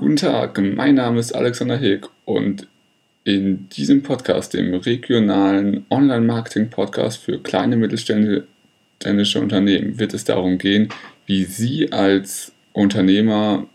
Guten 0.00 0.16
Tag, 0.16 0.58
mein 0.58 0.94
Name 0.94 1.20
ist 1.20 1.34
Alexander 1.34 1.76
Heg 1.76 2.08
und 2.24 2.66
in 3.24 3.68
diesem 3.68 4.02
Podcast, 4.02 4.54
dem 4.54 4.72
regionalen 4.72 5.84
Online-Marketing-Podcast 5.90 7.22
für 7.22 7.38
kleine 7.38 7.76
mittelständische 7.76 8.46
Unternehmen, 9.38 9.98
wird 9.98 10.14
es 10.14 10.24
darum 10.24 10.56
gehen, 10.56 10.88
wie 11.26 11.44
Sie 11.44 11.92
als 11.92 12.52
Unternehmer 12.72 13.66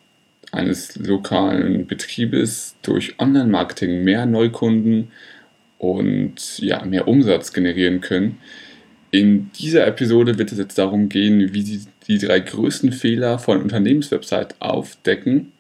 eines 0.51 0.95
lokalen 0.95 1.85
Betriebes 1.85 2.75
durch 2.81 3.19
Online-Marketing 3.19 4.03
mehr 4.03 4.25
Neukunden 4.25 5.11
und 5.77 6.57
ja, 6.57 6.83
mehr 6.85 7.07
Umsatz 7.07 7.53
generieren 7.53 8.01
können. 8.01 8.39
In 9.11 9.51
dieser 9.59 9.85
Episode 9.85 10.39
wird 10.39 10.51
es 10.51 10.57
jetzt 10.57 10.79
darum 10.79 11.07
gehen, 11.07 11.53
wie 11.53 11.61
Sie 11.61 11.81
die 12.07 12.17
drei 12.17 12.39
größten 12.39 12.93
Fehler 12.93 13.37
von 13.37 13.61
Unternehmenswebsite 13.61 14.55
aufdecken 14.57 15.51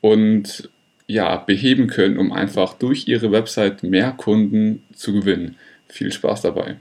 und 0.00 0.70
ja, 1.06 1.36
beheben 1.36 1.88
können, 1.88 2.18
um 2.18 2.32
einfach 2.32 2.74
durch 2.74 3.08
Ihre 3.08 3.32
Website 3.32 3.82
mehr 3.82 4.12
Kunden 4.12 4.84
zu 4.94 5.12
gewinnen. 5.12 5.56
Viel 5.88 6.12
Spaß 6.12 6.42
dabei. 6.42 6.76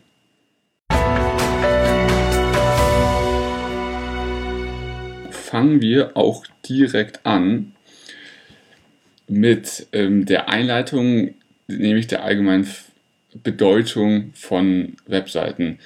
Fangen 5.31 5.81
wir 5.81 6.15
auch 6.15 6.45
direkt 6.67 7.25
an 7.25 7.73
mit 9.27 9.88
ähm, 9.93 10.25
der 10.25 10.49
Einleitung, 10.49 11.33
nämlich 11.67 12.05
der 12.05 12.23
allgemeinen 12.23 12.67
Bedeutung 13.43 14.31
von 14.33 14.95
Webseiten 15.07 15.79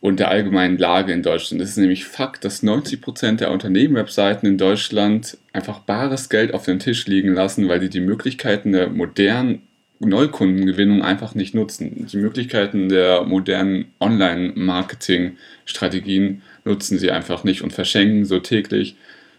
und 0.00 0.20
der 0.20 0.30
allgemeinen 0.30 0.78
Lage 0.78 1.12
in 1.12 1.22
Deutschland. 1.22 1.62
Es 1.62 1.70
ist 1.70 1.78
nämlich 1.78 2.04
Fakt, 2.04 2.44
dass 2.44 2.62
90% 2.62 3.36
der 3.36 3.50
Unternehmen-Webseiten 3.50 4.46
in 4.46 4.58
Deutschland 4.58 5.38
einfach 5.52 5.80
bares 5.80 6.28
Geld 6.28 6.54
auf 6.54 6.64
den 6.64 6.78
Tisch 6.78 7.06
liegen 7.06 7.34
lassen, 7.34 7.68
weil 7.68 7.80
sie 7.80 7.88
die 7.88 7.98
Möglichkeiten 8.00 8.70
der 8.72 8.90
modernen 8.90 9.62
Neukundengewinnung 10.00 11.02
einfach 11.02 11.34
nicht 11.34 11.54
nutzen. 11.54 12.06
Die 12.06 12.18
Möglichkeiten 12.18 12.88
der 12.88 13.24
modernen 13.24 13.86
Online-Marketing-Strategien 13.98 16.42
nutzen 16.64 16.98
sie 16.98 17.10
einfach 17.10 17.42
nicht 17.42 17.62
und 17.62 17.72
verschenken 17.72 18.24
so 18.24 18.38
täglich 18.38 18.94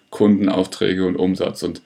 Kundenaufträge 0.09 1.05
und 1.05 1.15
Umsatz. 1.15 1.63
Und 1.63 1.81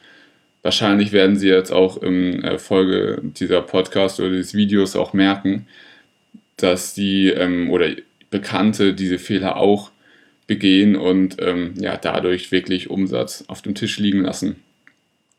wahrscheinlich 0.64 1.12
werden 1.12 1.36
sie 1.36 1.50
jetzt 1.50 1.72
auch 1.72 1.98
im 1.98 2.44
äh, 2.44 2.58
Folge 2.58 3.22
dieser 3.22 3.62
Podcast 3.62 4.20
oder 4.20 4.32
des 4.32 4.56
Videos 4.56 4.96
auch 4.96 5.14
merken, 5.14 5.68
dass 6.58 6.96
die 6.96 7.30
ähm, 7.30 7.70
oder 7.70 7.90
Bekannte 8.34 8.94
diese 8.94 9.20
Fehler 9.20 9.58
auch 9.58 9.92
begehen 10.48 10.96
und 10.96 11.38
ähm, 11.40 11.76
ja, 11.78 11.96
dadurch 11.98 12.52
wirklich 12.52 12.90
Umsatz 12.90 13.46
auf 13.48 13.62
dem 13.62 13.76
Tisch 13.76 14.00
liegen 14.00 14.22
lassen. 14.22 14.58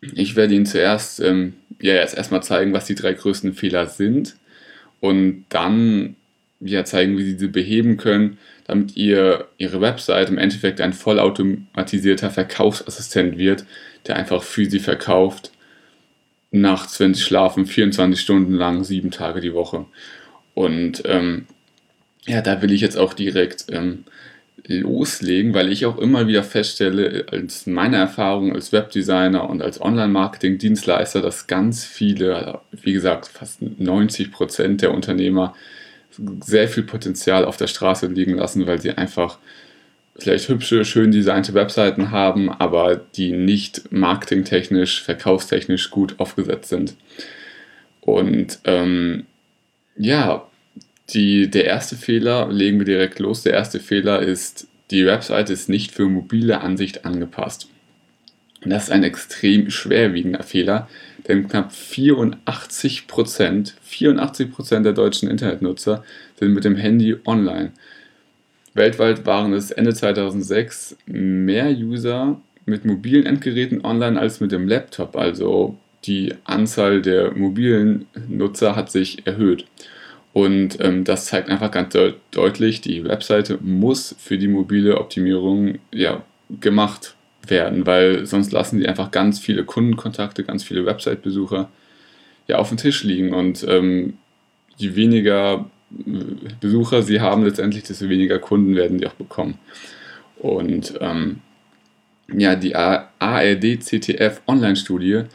Ich 0.00 0.36
werde 0.36 0.54
Ihnen 0.54 0.64
zuerst 0.64 1.20
ähm, 1.20 1.54
ja, 1.80 1.94
jetzt 1.94 2.16
erstmal 2.16 2.42
zeigen, 2.42 2.72
was 2.72 2.86
die 2.86 2.94
drei 2.94 3.12
größten 3.12 3.52
Fehler 3.52 3.86
sind 3.86 4.36
und 5.00 5.44
dann 5.48 6.14
ja, 6.60 6.84
zeigen, 6.84 7.18
wie 7.18 7.24
Sie 7.24 7.38
sie 7.38 7.48
beheben 7.48 7.96
können, 7.96 8.38
damit 8.66 8.96
ihr, 8.96 9.48
Ihre 9.58 9.80
Website 9.80 10.30
im 10.30 10.38
Endeffekt 10.38 10.80
ein 10.80 10.92
vollautomatisierter 10.92 12.30
Verkaufsassistent 12.30 13.36
wird, 13.36 13.66
der 14.06 14.16
einfach 14.16 14.42
für 14.42 14.64
Sie 14.64 14.78
verkauft, 14.78 15.50
nachts, 16.52 17.00
wenn 17.00 17.12
Sie 17.12 17.22
schlafen, 17.22 17.66
24 17.66 18.20
Stunden 18.20 18.54
lang, 18.54 18.84
sieben 18.84 19.10
Tage 19.10 19.40
die 19.40 19.52
Woche. 19.52 19.86
Und 20.54 21.02
ähm, 21.06 21.46
ja, 22.26 22.40
da 22.40 22.62
will 22.62 22.72
ich 22.72 22.80
jetzt 22.80 22.96
auch 22.96 23.14
direkt 23.14 23.66
ähm, 23.70 24.04
loslegen, 24.66 25.52
weil 25.52 25.70
ich 25.70 25.84
auch 25.84 25.98
immer 25.98 26.26
wieder 26.26 26.42
feststelle, 26.42 27.26
als 27.30 27.66
meine 27.66 27.96
Erfahrung 27.96 28.54
als 28.54 28.72
Webdesigner 28.72 29.48
und 29.48 29.62
als 29.62 29.80
Online-Marketing-Dienstleister, 29.80 31.20
dass 31.20 31.46
ganz 31.46 31.84
viele, 31.84 32.60
wie 32.72 32.94
gesagt, 32.94 33.28
fast 33.28 33.60
90 33.60 34.32
Prozent 34.32 34.82
der 34.82 34.94
Unternehmer 34.94 35.54
sehr 36.44 36.68
viel 36.68 36.84
Potenzial 36.84 37.44
auf 37.44 37.56
der 37.56 37.66
Straße 37.66 38.06
liegen 38.06 38.36
lassen, 38.36 38.66
weil 38.66 38.80
sie 38.80 38.92
einfach 38.92 39.38
vielleicht 40.16 40.48
hübsche, 40.48 40.84
schön 40.84 41.10
designte 41.10 41.54
Webseiten 41.54 42.10
haben, 42.10 42.50
aber 42.50 42.96
die 42.96 43.32
nicht 43.32 43.92
marketingtechnisch, 43.92 45.02
verkaufstechnisch 45.02 45.90
gut 45.90 46.14
aufgesetzt 46.18 46.68
sind. 46.68 46.94
Und 48.00 48.60
ähm, 48.64 49.26
ja, 49.96 50.46
die, 51.10 51.50
der 51.50 51.66
erste 51.66 51.96
Fehler, 51.96 52.50
legen 52.50 52.78
wir 52.78 52.86
direkt 52.86 53.18
los. 53.18 53.42
Der 53.42 53.52
erste 53.52 53.80
Fehler 53.80 54.20
ist, 54.20 54.68
die 54.90 55.06
Webseite 55.06 55.52
ist 55.52 55.68
nicht 55.68 55.92
für 55.92 56.06
mobile 56.06 56.60
Ansicht 56.60 57.04
angepasst. 57.04 57.68
Und 58.64 58.70
das 58.70 58.84
ist 58.84 58.90
ein 58.90 59.04
extrem 59.04 59.70
schwerwiegender 59.70 60.42
Fehler, 60.42 60.88
denn 61.28 61.48
knapp 61.48 61.72
84% 61.72 63.74
84 63.82 64.48
der 64.82 64.92
deutschen 64.92 65.28
Internetnutzer 65.28 66.02
sind 66.38 66.54
mit 66.54 66.64
dem 66.64 66.76
Handy 66.76 67.16
online. 67.26 67.72
Weltweit 68.72 69.26
waren 69.26 69.52
es 69.52 69.70
Ende 69.70 69.94
2006 69.94 70.96
mehr 71.06 71.70
User 71.70 72.40
mit 72.66 72.84
mobilen 72.84 73.26
Endgeräten 73.26 73.84
online 73.84 74.18
als 74.18 74.40
mit 74.40 74.50
dem 74.50 74.66
Laptop. 74.66 75.16
Also 75.16 75.78
die 76.04 76.34
Anzahl 76.44 77.02
der 77.02 77.32
mobilen 77.32 78.06
Nutzer 78.28 78.74
hat 78.74 78.90
sich 78.90 79.26
erhöht. 79.26 79.66
Und 80.34 80.80
ähm, 80.80 81.04
das 81.04 81.26
zeigt 81.26 81.48
einfach 81.48 81.70
ganz 81.70 81.92
de 81.92 82.14
deutlich, 82.32 82.80
die 82.80 83.04
Webseite 83.04 83.56
muss 83.62 84.16
für 84.18 84.36
die 84.36 84.48
mobile 84.48 84.98
Optimierung 84.98 85.78
ja, 85.92 86.24
gemacht 86.60 87.14
werden, 87.46 87.86
weil 87.86 88.26
sonst 88.26 88.50
lassen 88.50 88.80
die 88.80 88.88
einfach 88.88 89.12
ganz 89.12 89.38
viele 89.38 89.64
Kundenkontakte, 89.64 90.42
ganz 90.42 90.64
viele 90.64 90.84
Website-Besucher 90.86 91.68
ja, 92.48 92.56
auf 92.56 92.68
dem 92.68 92.78
Tisch 92.78 93.04
liegen. 93.04 93.32
Und 93.32 93.64
ähm, 93.68 94.14
je 94.76 94.96
weniger 94.96 95.70
äh, 96.04 96.52
Besucher 96.60 97.02
sie 97.02 97.20
haben, 97.20 97.44
letztendlich, 97.44 97.84
desto 97.84 98.08
weniger 98.08 98.40
Kunden 98.40 98.74
werden 98.74 98.98
die 98.98 99.06
auch 99.06 99.14
bekommen. 99.14 99.58
Und 100.38 100.94
ähm, 101.00 101.42
ja, 102.26 102.56
die 102.56 102.74
ARD-CTF 102.74 104.40
Online-Studie 104.48 105.26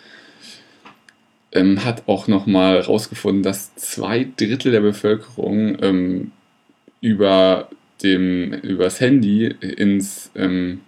ähm, 1.51 1.83
hat 1.83 2.03
auch 2.07 2.27
nochmal 2.27 2.75
herausgefunden, 2.75 3.43
dass 3.43 3.75
zwei 3.75 4.27
Drittel 4.37 4.71
der 4.71 4.81
Bevölkerung 4.81 5.77
ähm, 5.81 6.31
über 7.01 7.69
dem 8.03 8.53
übers 8.53 8.99
Handy 8.99 9.45
ins 9.45 10.31
ähm, 10.35 10.81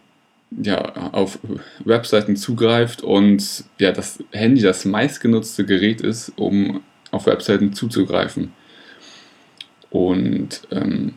ja, 0.51 1.11
auf 1.13 1.39
Webseiten 1.83 2.35
zugreift 2.35 3.01
und 3.01 3.63
ja, 3.79 3.91
das 3.91 4.23
Handy 4.31 4.61
das 4.61 4.85
meistgenutzte 4.85 5.65
Gerät 5.65 6.01
ist, 6.01 6.33
um 6.35 6.81
auf 7.11 7.25
Webseiten 7.25 7.73
zuzugreifen. 7.73 8.53
Und 9.89 10.67
ähm, 10.71 11.15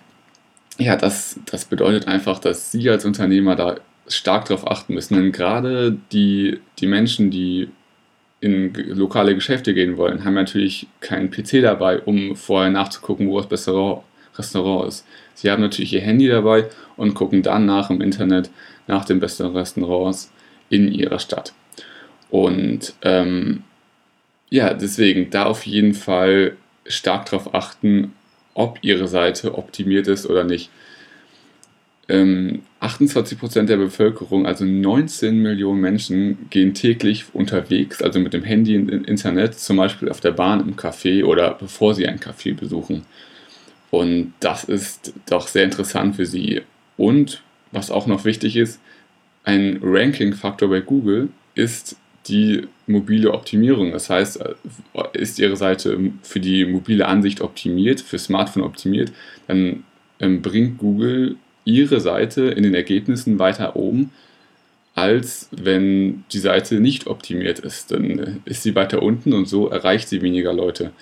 ja, 0.79 0.97
das, 0.97 1.39
das 1.47 1.65
bedeutet 1.65 2.09
einfach, 2.09 2.39
dass 2.39 2.73
Sie 2.73 2.89
als 2.91 3.05
Unternehmer 3.05 3.57
da 3.57 3.77
stark 4.09 4.47
darauf 4.47 4.71
achten 4.71 4.95
müssen. 4.95 5.15
Denn 5.15 5.33
gerade 5.33 5.97
die, 6.13 6.61
die 6.79 6.87
Menschen, 6.87 7.31
die 7.31 7.69
in 8.45 8.75
lokale 8.75 9.35
Geschäfte 9.35 9.73
gehen 9.73 9.97
wollen, 9.97 10.25
haben 10.25 10.35
natürlich 10.35 10.87
keinen 11.01 11.31
PC 11.31 11.63
dabei, 11.63 12.01
um 12.01 12.37
vorher 12.37 12.71
nachzugucken, 12.71 13.29
wo 13.29 13.39
das 13.39 13.49
beste 13.49 14.03
Restaurant 14.37 14.89
ist. 14.89 15.07
Sie 15.35 15.51
haben 15.51 15.63
natürlich 15.63 15.95
ihr 15.95 16.03
Handy 16.03 16.29
dabei 16.29 16.69
und 16.97 17.15
gucken 17.15 17.43
dann 17.43 17.65
nach 17.65 17.91
im 17.91 18.03
Internet 18.03 18.51
nach 18.87 19.07
den 19.07 19.19
besten 19.19 19.47
Restaurants 19.47 20.31
in 20.69 20.93
ihrer 20.93 21.19
Stadt. 21.19 21.55
Und 22.31 22.95
ähm, 23.03 23.63
ja, 24.51 24.75
deswegen 24.75 25.31
da 25.31 25.45
auf 25.45 25.65
jeden 25.65 25.95
Fall 25.95 26.57
stark 26.87 27.31
darauf 27.31 27.55
achten, 27.55 28.13
ob 28.53 28.79
ihre 28.83 29.09
Seite 29.09 29.57
optimiert 29.57 30.07
ist 30.07 30.27
oder 30.27 30.45
nicht 30.45 30.71
ähm, 32.09 32.63
28% 32.81 33.63
der 33.65 33.77
Bevölkerung, 33.77 34.47
also 34.47 34.65
19 34.65 35.39
Millionen 35.39 35.81
Menschen, 35.81 36.51
gehen 36.51 36.75
täglich 36.75 37.27
unterwegs, 37.33 38.03
also 38.03 38.19
mit 38.21 38.35
dem 38.35 38.45
Handy 38.45 38.75
im 38.75 39.05
Internet, 39.05 39.59
zum 39.59 39.79
Beispiel 39.79 40.11
auf 40.11 40.21
der 40.21 40.33
Bahn, 40.33 40.61
im 40.61 40.77
Café 40.77 41.25
oder 41.25 41.55
bevor 41.55 41.95
sie 41.95 42.07
ein 42.07 42.19
Café 42.19 42.55
besuchen. 42.55 43.05
Und 43.91 44.35
das 44.41 44.65
ist 44.65 45.15
doch 45.27 45.49
sehr 45.49 45.65
interessant 45.65 46.17
für 46.17 46.27
sie. 46.27 46.63
Und 46.97 47.43
was 47.73 47.91
auch 47.91 48.07
noch 48.07 48.25
wichtig 48.25 48.57
ist, 48.57 48.81
ein 49.45 49.79
Ranking-Faktor 49.83 50.69
bei 50.69 50.81
Google 50.81 51.29
ist 51.55 51.97
die 52.27 52.67
mobile 52.87 53.33
Optimierung. 53.33 53.93
Das 53.93 54.11
heißt, 54.11 54.41
äh, 54.41 54.55
ist 55.13 55.39
Ihre 55.39 55.57
Seite 55.57 55.99
für 56.23 56.41
die 56.41 56.65
mobile 56.65 57.07
Ansicht 57.07 57.41
optimiert, 57.41 58.01
für 58.01 58.19
Smartphone 58.19 58.63
optimiert, 58.63 59.13
dann 59.47 59.85
ähm, 60.21 60.43
bringt 60.43 60.79
Google 60.79 61.37
ihre 61.65 62.01
Seite 62.01 62.43
in 62.43 62.63
den 62.63 62.75
Ergebnissen 62.75 63.39
weiter 63.39 63.77
oben, 63.77 64.11
als 64.95 65.49
wenn 65.51 66.25
die 66.33 66.39
Seite 66.39 66.81
nicht 66.81 67.07
optimiert 67.07 67.59
ist. 67.59 67.91
Dann 67.91 68.43
ist 68.45 68.63
sie 68.63 68.75
weiter 68.75 69.03
unten 69.03 69.33
und 69.33 69.47
so 69.47 69.69
erreicht 69.69 70.09
sie 70.09 70.23
weniger 70.23 70.53
Leute. 70.53 70.93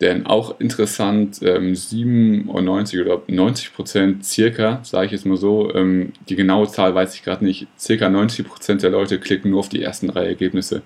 Denn 0.00 0.26
auch 0.26 0.60
interessant, 0.60 1.40
ähm, 1.42 1.74
97 1.74 3.00
oder 3.00 3.20
90 3.26 3.74
Prozent 3.74 4.24
circa, 4.24 4.80
sage 4.84 5.06
ich 5.06 5.12
jetzt 5.12 5.26
mal 5.26 5.36
so, 5.36 5.74
ähm, 5.74 6.12
die 6.28 6.36
genaue 6.36 6.68
Zahl 6.68 6.94
weiß 6.94 7.16
ich 7.16 7.24
gerade 7.24 7.44
nicht, 7.44 7.66
circa 7.76 8.08
90 8.08 8.46
Prozent 8.46 8.82
der 8.84 8.90
Leute 8.90 9.18
klicken 9.18 9.50
nur 9.50 9.60
auf 9.60 9.68
die 9.68 9.82
ersten 9.82 10.06
drei 10.08 10.26
Ergebnisse. 10.26 10.82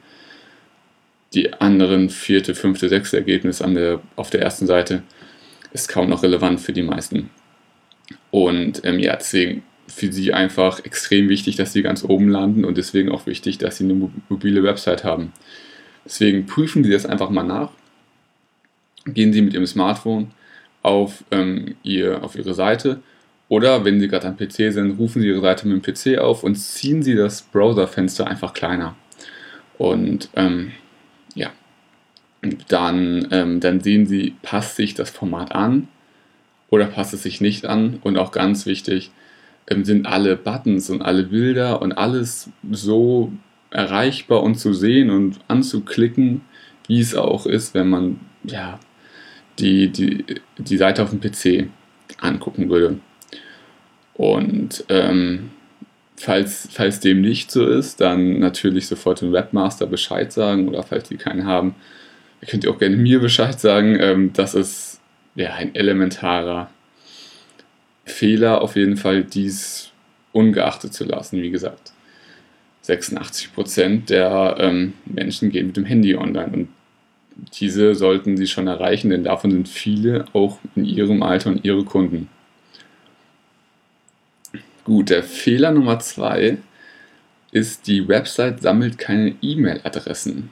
Die 1.35 1.53
anderen 1.53 2.09
vierte, 2.09 2.55
fünfte, 2.55 2.89
sechste 2.89 3.19
Ergebnis 3.19 3.61
an 3.61 3.75
der, 3.75 4.01
auf 4.17 4.31
der 4.31 4.41
ersten 4.41 4.67
Seite 4.67 5.03
ist 5.73 5.89
kaum 5.89 6.09
noch 6.09 6.23
relevant 6.23 6.61
für 6.61 6.73
die 6.73 6.83
meisten. 6.83 7.31
Und 8.33 8.85
ähm, 8.85 8.99
ja, 8.99 9.15
deswegen 9.15 9.63
für 9.87 10.11
sie 10.11 10.33
einfach 10.33 10.85
extrem 10.85 11.29
wichtig, 11.29 11.55
dass 11.55 11.73
sie 11.73 11.83
ganz 11.83 12.03
oben 12.03 12.29
landen 12.29 12.65
und 12.65 12.77
deswegen 12.79 13.11
auch 13.11 13.27
wichtig, 13.27 13.59
dass 13.59 13.77
sie 13.77 13.85
eine 13.85 14.11
mobile 14.29 14.65
Website 14.65 15.05
haben. 15.05 15.33
Deswegen 16.05 16.47
prüfen 16.47 16.83
Sie 16.83 16.91
das 16.91 17.07
einfach 17.07 17.31
mal 17.31 17.45
nach 17.45 17.71
gehen 19.07 19.33
Sie 19.33 19.43
mit 19.43 19.55
Ihrem 19.55 19.67
Smartphone 19.67 20.31
auf, 20.83 21.25
ähm, 21.31 21.77
ihr, 21.83 22.23
auf 22.23 22.37
Ihre 22.37 22.55
Seite 22.55 23.01
oder 23.49 23.85
wenn 23.85 24.01
Sie 24.01 24.09
gerade 24.09 24.29
am 24.29 24.37
PC 24.37 24.73
sind, 24.73 24.99
rufen 24.99 25.23
Sie 25.23 25.29
Ihre 25.29 25.41
Seite 25.41 25.69
mit 25.69 25.87
dem 25.87 25.95
PC 25.95 26.19
auf 26.19 26.43
und 26.43 26.57
ziehen 26.57 27.03
Sie 27.03 27.15
das 27.15 27.43
Browserfenster 27.43 28.27
einfach 28.27 28.53
kleiner. 28.53 28.97
Und 29.79 30.31
ähm, 30.37 30.73
ja, 31.35 31.51
dann, 32.69 33.29
ähm, 33.31 33.61
dann 33.61 33.81
sehen 33.81 34.07
Sie, 34.07 34.35
passt 34.43 34.77
sich 34.77 34.95
das 34.95 35.11
Format 35.11 35.53
an 35.53 35.89
oder 36.73 36.87
passt 36.87 37.13
es 37.13 37.23
sich 37.23 37.43
nicht 37.43 37.67
an. 37.67 37.99
Und 38.03 38.17
auch 38.17 38.33
ganz 38.33 38.65
wichtig, 38.65 39.11
ähm, 39.69 39.85
sind 39.85 40.07
alle 40.07 40.37
Buttons 40.37 40.89
und 40.89 41.03
alle 41.03 41.25
Bilder 41.25 41.83
und 41.83 41.93
alles 41.93 42.49
so 42.71 43.31
erreichbar 43.71 44.43
und 44.43 44.57
zu 44.57 44.73
sehen 44.73 45.11
und 45.11 45.39
anzuklicken, 45.49 46.41
wie 46.89 46.99
es 46.99 47.15
auch 47.15 47.45
ist, 47.45 47.75
wenn 47.75 47.89
man 47.89 48.21
ja, 48.45 48.81
die, 49.59 49.91
die, 49.91 50.25
die 50.57 50.77
Seite 50.79 51.03
auf 51.03 51.11
dem 51.11 51.21
PC 51.21 51.69
angucken 52.19 52.71
würde. 52.71 52.99
Und 54.15 54.85
ähm, 54.89 55.51
falls, 56.17 56.71
falls 56.73 57.01
dem 57.01 57.21
nicht 57.21 57.51
so 57.51 57.67
ist, 57.67 58.01
dann 58.01 58.39
natürlich 58.39 58.87
sofort 58.87 59.21
dem 59.21 59.33
Webmaster 59.33 59.87
Bescheid 59.87 60.33
sagen 60.33 60.69
oder 60.69 60.83
falls 60.83 61.11
Sie 61.11 61.19
keinen 61.19 61.45
haben, 61.45 61.75
könnt 62.49 62.65
ihr 62.65 62.71
auch 62.71 62.79
gerne 62.79 62.97
mir 62.97 63.21
Bescheid 63.21 63.61
sagen. 63.61 63.99
Ähm, 64.01 64.33
das 64.33 64.55
ist 64.55 64.92
ja 65.35 65.55
ein 65.55 65.75
elementarer 65.75 66.71
Fehler, 68.05 68.61
auf 68.61 68.77
jeden 68.77 68.97
Fall 68.97 69.25
dies 69.25 69.91
ungeachtet 70.33 70.93
zu 70.93 71.05
lassen. 71.05 71.41
Wie 71.43 71.51
gesagt, 71.51 71.93
86% 72.85 74.07
der 74.07 74.57
ähm, 74.59 74.95
Menschen 75.05 75.51
gehen 75.51 75.69
mit 75.69 75.77
dem 75.77 75.85
Handy 75.85 76.17
online 76.17 76.53
und 76.53 76.69
diese 77.55 77.95
sollten 77.95 78.37
Sie 78.37 78.47
schon 78.47 78.67
erreichen, 78.67 79.11
denn 79.11 79.25
davon 79.25 79.51
sind 79.51 79.69
viele 79.69 80.27
auch 80.33 80.59
in 80.75 80.85
Ihrem 80.85 81.23
Alter 81.23 81.51
und 81.51 81.65
Ihre 81.65 81.85
Kunden. 81.85 82.29
Gut, 84.85 85.11
der 85.11 85.23
Fehler 85.23 85.71
Nummer 85.71 85.99
zwei 86.01 86.59
ist, 87.53 87.87
die 87.87 88.09
Website 88.09 88.61
sammelt 88.61 88.99
keine 88.99 89.35
E-Mail-Adressen. 89.41 90.51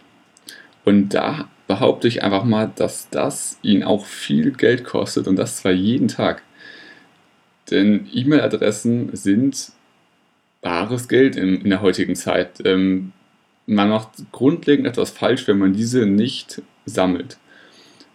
Und 0.84 1.10
da 1.10 1.48
behaupte 1.70 2.08
ich 2.08 2.24
einfach 2.24 2.42
mal, 2.42 2.72
dass 2.74 3.10
das 3.10 3.56
Ihnen 3.62 3.84
auch 3.84 4.04
viel 4.04 4.50
Geld 4.50 4.82
kostet 4.82 5.28
und 5.28 5.36
das 5.36 5.58
zwar 5.58 5.70
jeden 5.70 6.08
Tag. 6.08 6.42
Denn 7.70 8.08
E-Mail-Adressen 8.12 9.10
sind 9.12 9.70
bares 10.62 11.06
Geld 11.06 11.36
in, 11.36 11.60
in 11.60 11.70
der 11.70 11.80
heutigen 11.80 12.16
Zeit. 12.16 12.60
Ähm, 12.64 13.12
man 13.66 13.88
macht 13.88 14.08
grundlegend 14.32 14.88
etwas 14.88 15.12
falsch, 15.12 15.46
wenn 15.46 15.58
man 15.58 15.72
diese 15.72 16.06
nicht 16.06 16.60
sammelt. 16.86 17.38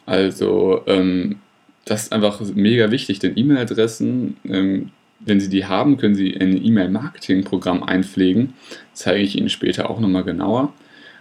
Also 0.05 0.83
ähm, 0.85 1.37
das 1.85 2.03
ist 2.03 2.11
einfach 2.11 2.41
mega 2.55 2.91
wichtig, 2.91 3.19
denn 3.19 3.37
E-Mail-Adressen, 3.37 4.35
ähm, 4.43 4.91
wenn 5.21 5.39
Sie 5.39 5.47
die 5.47 5.63
haben, 5.63 5.95
können 5.95 6.15
Sie 6.15 6.35
ein 6.35 6.61
E-Mail-Marketing-Programm 6.61 7.83
einpflegen. 7.83 8.53
Das 8.91 9.03
zeige 9.03 9.23
ich 9.23 9.37
Ihnen 9.37 9.47
später 9.47 9.89
auch 9.89 10.01
nochmal 10.01 10.25
genauer. 10.25 10.73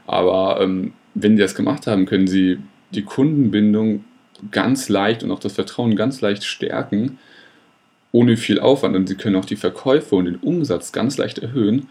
Aber 0.09 0.61
ähm, 0.61 0.95
wenn 1.15 1.37
Sie 1.37 1.43
das 1.43 1.55
gemacht 1.55 1.87
haben, 1.87 2.07
können 2.07 2.27
Sie 2.27 2.59
die 2.91 3.03
Kundenbindung 3.03 4.05
ganz 4.51 4.89
leicht 4.89 5.23
und 5.23 5.31
auch 5.31 5.39
das 5.39 5.55
Vertrauen 5.55 5.97
ganz 5.97 6.21
leicht 6.21 6.45
stärken, 6.45 7.19
ohne 8.13 8.37
viel 8.37 8.61
Aufwand. 8.61 8.97
Und 8.97 9.09
Sie 9.09 9.17
können 9.17 9.37
auch 9.37 9.45
die 9.45 9.57
Verkäufe 9.57 10.17
und 10.17 10.27
den 10.27 10.37
Umsatz 10.37 10.93
ganz 10.93 11.17
leicht 11.17 11.39
erhöhen, 11.39 11.89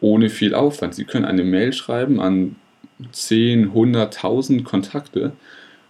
ohne 0.00 0.28
viel 0.28 0.54
Aufwand. 0.54 0.94
Sie 0.94 1.04
können 1.04 1.24
eine 1.24 1.44
Mail 1.44 1.72
schreiben 1.72 2.20
an 2.20 2.56
10, 3.12 3.68
100, 3.68 4.16
1000 4.16 4.64
Kontakte 4.64 5.32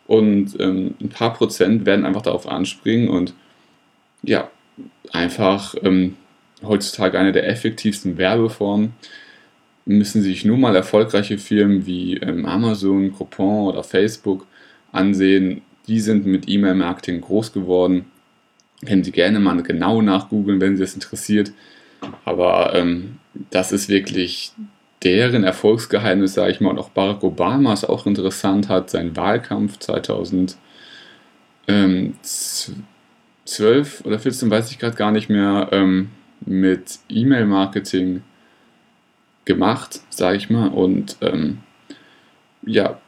und 0.07 0.59
ähm, 0.61 0.95
ein 1.01 1.09
paar 1.09 1.35
Prozent 1.35 1.87
werden 1.87 2.05
einfach 2.05 2.23
darauf 2.23 2.49
anspringen 2.49 3.09
und 3.09 3.35
ja, 4.23 4.51
einfach 5.13 5.75
ähm, 5.83 6.17
heutzutage 6.63 7.19
eine 7.19 7.33
der 7.33 7.49
effektivsten 7.49 8.19
Werbeformen. 8.19 8.95
Müssen 9.89 10.21
sich 10.21 10.45
nur 10.45 10.59
mal 10.59 10.77
erfolgreiche 10.77 11.39
Firmen 11.39 11.87
wie 11.87 12.19
ähm, 12.19 12.45
Amazon, 12.45 13.13
Coupon 13.13 13.69
oder 13.69 13.83
Facebook 13.83 14.47
ansehen. 14.93 15.63
Die 15.87 16.01
sind 16.01 16.27
mit 16.27 16.47
E-Mail-Marketing 16.47 17.23
groß 17.23 17.53
geworden. 17.55 18.05
Können 18.87 19.03
Sie 19.03 19.13
gerne 19.13 19.41
mal 19.41 19.63
genau 19.63 20.03
nachgoogeln, 20.03 20.61
wenn 20.61 20.77
Sie 20.77 20.83
das 20.83 20.93
interessiert. 20.93 21.53
Aber 22.27 22.75
ähm, 22.75 23.17
das 23.51 23.73
ist 23.73 23.89
wirklich 23.89 24.53
deren 25.03 25.45
Erfolgsgeheimnis, 25.45 26.35
sage 26.35 26.53
ich 26.53 26.61
mal, 26.61 26.71
und 26.71 26.79
auch 26.79 26.91
Barack 26.91 27.23
Obama 27.23 27.73
ist 27.73 27.85
auch 27.85 28.07
interessant, 28.07 28.69
hat 28.69 28.91
seinen 28.91 29.17
Wahlkampf 29.17 29.79
2012 29.79 30.59
oder 34.05 34.19
14, 34.19 34.51
weiß 34.51 34.71
ich 34.71 34.79
gerade 34.79 34.97
gar 34.97 35.13
nicht 35.13 35.31
mehr, 35.31 35.69
ähm, 35.73 36.11
mit 36.45 36.99
E-Mail-Marketing 37.09 38.23
gemacht, 39.49 40.01
sage 40.11 40.37
ich 40.37 40.51
mal, 40.51 40.69
und 40.69 41.17
ähm, 41.23 41.59
ja, 42.63 43.01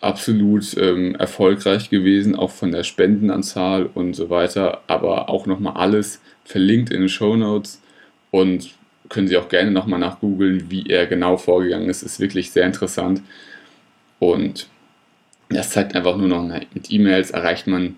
absolut 0.00 0.76
ähm, 0.76 1.14
erfolgreich 1.14 1.88
gewesen, 1.88 2.36
auch 2.36 2.50
von 2.50 2.70
der 2.70 2.84
Spendenanzahl 2.84 3.86
und 3.86 4.14
so 4.14 4.30
weiter, 4.30 4.82
aber 4.86 5.30
auch 5.30 5.46
nochmal 5.46 5.74
alles 5.74 6.20
verlinkt 6.44 6.90
in 6.92 7.00
den 7.00 7.08
Show 7.08 7.36
Notes 7.36 7.80
und 8.30 8.74
können 9.08 9.28
Sie 9.28 9.36
auch 9.36 9.48
gerne 9.48 9.70
nochmal 9.70 10.00
nachgoogeln, 10.00 10.70
wie 10.70 10.86
er 10.88 11.06
genau 11.06 11.36
vorgegangen 11.36 11.88
ist. 11.88 12.02
Ist 12.02 12.20
wirklich 12.20 12.50
sehr 12.50 12.66
interessant. 12.66 13.22
Und 14.18 14.68
das 15.50 15.70
zeigt 15.70 15.94
einfach 15.94 16.16
nur 16.16 16.28
noch, 16.28 16.42
mit 16.42 16.90
E-Mails 16.90 17.30
erreicht 17.30 17.66
man 17.66 17.96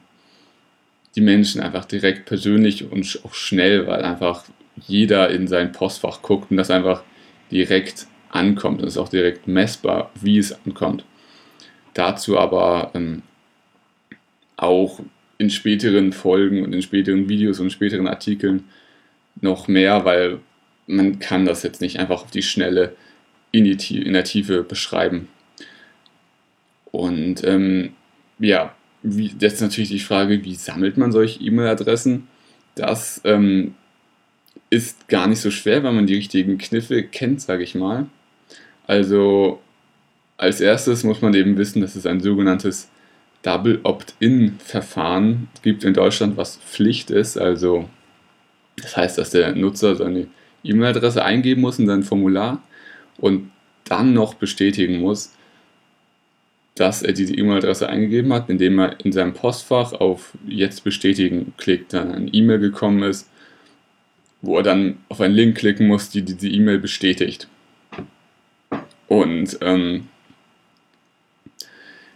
die 1.14 1.20
Menschen 1.20 1.60
einfach 1.60 1.84
direkt 1.84 2.26
persönlich 2.26 2.90
und 2.90 3.20
auch 3.24 3.34
schnell, 3.34 3.86
weil 3.86 4.02
einfach 4.02 4.44
jeder 4.88 5.30
in 5.30 5.46
sein 5.46 5.70
Postfach 5.70 6.22
guckt 6.22 6.50
und 6.50 6.56
das 6.56 6.70
einfach 6.70 7.04
direkt 7.50 8.06
ankommt. 8.30 8.80
Und 8.80 8.88
ist 8.88 8.98
auch 8.98 9.08
direkt 9.08 9.46
messbar, 9.46 10.10
wie 10.20 10.38
es 10.38 10.52
ankommt. 10.64 11.04
Dazu 11.94 12.38
aber 12.38 12.90
ähm, 12.94 13.22
auch 14.56 15.00
in 15.38 15.50
späteren 15.50 16.12
Folgen 16.12 16.64
und 16.64 16.72
in 16.72 16.82
späteren 16.82 17.28
Videos 17.28 17.60
und 17.60 17.70
späteren 17.70 18.06
Artikeln 18.06 18.64
noch 19.40 19.68
mehr, 19.68 20.04
weil 20.04 20.40
man 20.86 21.18
kann 21.18 21.44
das 21.44 21.62
jetzt 21.62 21.80
nicht 21.80 21.98
einfach 21.98 22.22
auf 22.22 22.30
die 22.30 22.42
Schnelle 22.42 22.94
in, 23.50 23.64
die, 23.64 24.02
in 24.02 24.12
der 24.12 24.24
Tiefe 24.24 24.62
beschreiben. 24.62 25.28
Und 26.90 27.42
ähm, 27.44 27.94
ja, 28.38 28.74
wie, 29.02 29.34
jetzt 29.38 29.60
natürlich 29.60 29.90
die 29.90 29.98
Frage, 29.98 30.44
wie 30.44 30.54
sammelt 30.54 30.96
man 30.96 31.12
solche 31.12 31.42
E-Mail-Adressen? 31.42 32.28
Das 32.74 33.20
ähm, 33.24 33.74
ist 34.74 35.06
gar 35.08 35.28
nicht 35.28 35.40
so 35.40 35.52
schwer, 35.52 35.84
wenn 35.84 35.94
man 35.94 36.08
die 36.08 36.16
richtigen 36.16 36.58
Kniffe 36.58 37.04
kennt, 37.04 37.40
sage 37.40 37.62
ich 37.62 37.76
mal. 37.76 38.06
Also 38.88 39.60
als 40.36 40.60
erstes 40.60 41.04
muss 41.04 41.22
man 41.22 41.32
eben 41.32 41.56
wissen, 41.56 41.80
dass 41.80 41.94
es 41.94 42.06
ein 42.06 42.20
sogenanntes 42.20 42.90
Double 43.42 43.78
Opt-in-Verfahren 43.84 45.48
gibt 45.62 45.84
in 45.84 45.94
Deutschland, 45.94 46.36
was 46.36 46.56
Pflicht 46.56 47.10
ist. 47.10 47.38
Also 47.38 47.88
das 48.76 48.96
heißt, 48.96 49.16
dass 49.16 49.30
der 49.30 49.54
Nutzer 49.54 49.94
seine 49.94 50.26
E-Mail-Adresse 50.64 51.24
eingeben 51.24 51.60
muss 51.60 51.78
in 51.78 51.86
sein 51.86 52.02
Formular 52.02 52.60
und 53.18 53.52
dann 53.84 54.12
noch 54.12 54.34
bestätigen 54.34 54.98
muss, 54.98 55.34
dass 56.74 57.02
er 57.02 57.12
diese 57.12 57.34
E-Mail-Adresse 57.34 57.88
eingegeben 57.88 58.32
hat, 58.32 58.50
indem 58.50 58.80
er 58.80 58.98
in 59.04 59.12
seinem 59.12 59.34
Postfach 59.34 59.92
auf 59.92 60.36
Jetzt 60.48 60.82
bestätigen 60.82 61.52
klickt, 61.58 61.92
dann 61.92 62.10
eine 62.10 62.28
E-Mail 62.30 62.58
gekommen 62.58 63.04
ist, 63.04 63.30
wo 64.44 64.56
er 64.58 64.62
dann 64.62 64.98
auf 65.08 65.20
einen 65.20 65.34
Link 65.34 65.56
klicken 65.56 65.86
muss, 65.86 66.10
die 66.10 66.22
diese 66.22 66.48
E-Mail 66.48 66.78
bestätigt. 66.78 67.48
Und 69.08 69.58
ähm, 69.60 70.08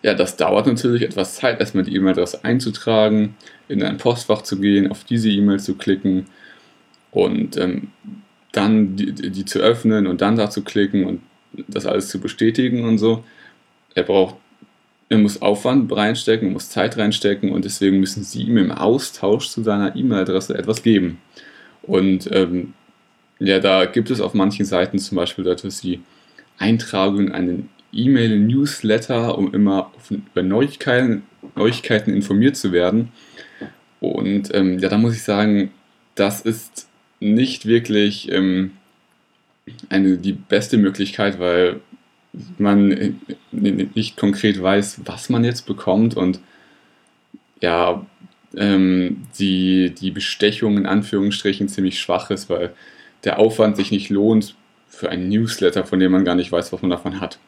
ja, 0.03 0.15
das 0.15 0.37
dauert 0.37 0.67
natürlich 0.67 1.03
etwas 1.03 1.37
Zeit, 1.37 1.61
erstmal 1.61 1.85
die 1.85 1.95
E-Mail-Adresse 1.97 2.45
einzutragen, 2.45 3.37
in 3.69 3.83
ein 3.83 3.97
Postfach 3.97 4.43
zu 4.43 4.61
gehen, 4.61 4.91
auf 4.91 5.05
diese 5.05 5.29
E-Mail 5.29 5.61
zu 5.61 5.75
klicken 5.75 6.27
und 7.11 7.57
ähm, 7.57 7.89
dann 8.53 8.97
die, 8.97 9.13
die 9.13 9.45
zu 9.45 9.59
öffnen 9.59 10.07
und 10.07 10.21
dann 10.21 10.37
da 10.37 10.51
zu 10.51 10.63
klicken 10.63 11.05
und 11.05 11.23
das 11.67 11.87
alles 11.87 12.09
zu 12.09 12.21
bestätigen 12.21 12.85
und 12.85 12.99
so. 12.99 13.25
Er 13.95 14.05
braucht 14.05 14.37
er 15.11 15.19
muss 15.19 15.41
Aufwand 15.41 15.91
reinstecken, 15.91 16.53
muss 16.53 16.69
Zeit 16.69 16.99
reinstecken 16.99 17.53
und 17.53 17.65
deswegen 17.65 17.99
müssen 17.99 18.23
Sie 18.23 18.43
ihm 18.43 18.59
im 18.59 18.71
Austausch 18.71 19.49
zu 19.49 19.63
seiner 19.63 19.97
E-Mail-Adresse 19.97 20.57
etwas 20.57 20.83
geben. 20.83 21.19
Und 21.89 22.29
ähm, 22.33 22.75
ja, 23.41 23.59
da 23.59 23.87
gibt 23.87 24.11
es 24.11 24.21
auf 24.21 24.35
manchen 24.35 24.67
Seiten 24.67 24.99
zum 24.99 25.17
Beispiel, 25.17 25.45
dass 25.45 25.63
Sie 25.79 26.01
Eintragungen 26.59 27.29
in 27.29 27.35
einen 27.35 27.69
E-Mail-Newsletter, 27.93 29.37
um 29.39 29.53
immer 29.55 29.91
über 30.11 30.43
Neuigkeiten, 30.43 31.23
Neuigkeiten 31.57 32.13
informiert 32.13 32.57
zu 32.57 32.73
werden. 32.73 33.09
Und 34.01 34.55
ähm, 34.55 34.79
ja, 34.79 34.89
da 34.89 34.99
muss 34.99 35.15
ich 35.15 35.23
sagen, 35.23 35.73
das 36.15 36.43
ist 36.43 36.89
nicht 37.21 37.67
wirklich 37.67 38.31
ähm, 38.31 38.73
eine, 39.89 40.19
die 40.19 40.33
beste 40.33 40.77
Möglichkeit, 40.77 41.41
weil 41.41 41.81
man 42.59 43.19
nicht 43.51 44.17
konkret 44.17 44.63
weiß, 44.63 45.01
was 45.07 45.31
man 45.31 45.45
jetzt 45.45 45.67
bekommt 45.67 46.17
und 46.17 46.41
ja, 47.61 48.07
ähm, 48.57 49.27
die, 49.39 49.95
die 49.95 50.11
Bestechung 50.11 50.77
in 50.77 50.87
Anführungsstrichen 50.87 51.69
ziemlich 51.69 51.99
schwach 52.01 52.31
ist, 52.31 52.49
weil 52.49 52.73
der 53.25 53.39
Aufwand 53.39 53.77
sich 53.77 53.91
nicht 53.91 54.11
lohnt 54.11 54.55
für 54.89 55.11
einen 55.11 55.29
Newsletter, 55.29 55.85
von 55.85 56.01
dem 56.01 56.13
man 56.13 56.25
gar 56.25 56.35
nicht 56.35 56.51
weiß, 56.51 56.73
was 56.73 56.83
man 56.83 56.91
davon 56.91 57.21
hat. 57.21 57.39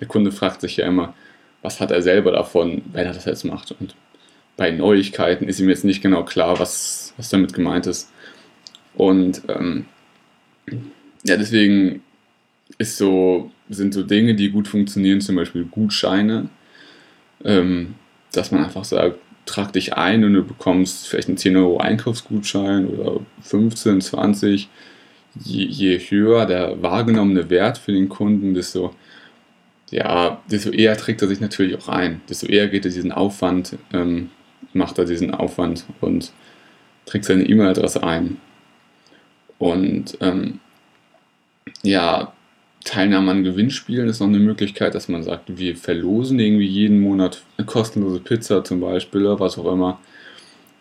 Der 0.00 0.08
Kunde 0.08 0.32
fragt 0.32 0.60
sich 0.60 0.76
ja 0.76 0.86
immer, 0.86 1.14
was 1.62 1.80
hat 1.80 1.90
er 1.90 2.02
selber 2.02 2.32
davon, 2.32 2.82
wenn 2.92 3.06
er 3.06 3.12
das 3.12 3.26
jetzt 3.26 3.44
macht. 3.44 3.74
Und 3.78 3.94
bei 4.56 4.70
Neuigkeiten 4.70 5.48
ist 5.48 5.60
ihm 5.60 5.68
jetzt 5.68 5.84
nicht 5.84 6.02
genau 6.02 6.24
klar, 6.24 6.58
was, 6.58 7.14
was 7.16 7.28
damit 7.28 7.52
gemeint 7.52 7.86
ist. 7.86 8.10
Und 8.94 9.42
ähm, 9.48 9.86
ja, 11.24 11.36
deswegen 11.36 12.02
ist 12.78 12.96
so, 12.96 13.50
sind 13.68 13.94
so 13.94 14.02
Dinge, 14.02 14.34
die 14.34 14.50
gut 14.50 14.68
funktionieren, 14.68 15.20
zum 15.20 15.36
Beispiel 15.36 15.64
Gutscheine, 15.64 16.48
ähm, 17.44 17.94
dass 18.32 18.50
man 18.50 18.64
einfach 18.64 18.84
sagt, 18.84 19.18
trag 19.50 19.72
dich 19.72 19.94
ein 19.94 20.24
und 20.24 20.34
du 20.34 20.44
bekommst 20.44 21.08
vielleicht 21.08 21.28
einen 21.28 21.36
10 21.36 21.56
Euro 21.56 21.78
Einkaufsgutschein 21.78 22.86
oder 22.86 23.20
15, 23.42 24.00
20. 24.00 24.68
Je, 25.44 25.64
je 25.64 25.98
höher 25.98 26.46
der 26.46 26.82
wahrgenommene 26.82 27.50
Wert 27.50 27.78
für 27.78 27.92
den 27.92 28.08
Kunden, 28.08 28.54
desto, 28.54 28.94
ja, 29.90 30.40
desto 30.50 30.70
eher 30.70 30.96
trägt 30.96 31.22
er 31.22 31.28
sich 31.28 31.40
natürlich 31.40 31.76
auch 31.76 31.88
ein. 31.88 32.20
Desto 32.28 32.46
eher 32.46 32.68
geht 32.68 32.84
er 32.84 32.90
diesen 32.90 33.12
Aufwand, 33.12 33.76
ähm, 33.92 34.30
macht 34.72 34.98
er 34.98 35.04
diesen 35.04 35.32
Aufwand 35.34 35.84
und 36.00 36.32
trägt 37.06 37.24
seine 37.24 37.44
E-Mail-Adresse 37.44 38.02
ein. 38.02 38.38
Und 39.58 40.16
ähm, 40.20 40.60
ja, 41.82 42.32
Teilnahme 42.84 43.30
an 43.30 43.44
Gewinnspielen 43.44 44.08
ist 44.08 44.20
noch 44.20 44.28
eine 44.28 44.38
Möglichkeit, 44.38 44.94
dass 44.94 45.08
man 45.08 45.22
sagt, 45.22 45.58
wir 45.58 45.76
verlosen 45.76 46.38
irgendwie 46.38 46.66
jeden 46.66 47.00
Monat 47.00 47.42
eine 47.56 47.66
kostenlose 47.66 48.20
Pizza 48.20 48.64
zum 48.64 48.80
Beispiel 48.80 49.26
oder 49.26 49.38
was 49.38 49.58
auch 49.58 49.70
immer. 49.70 50.00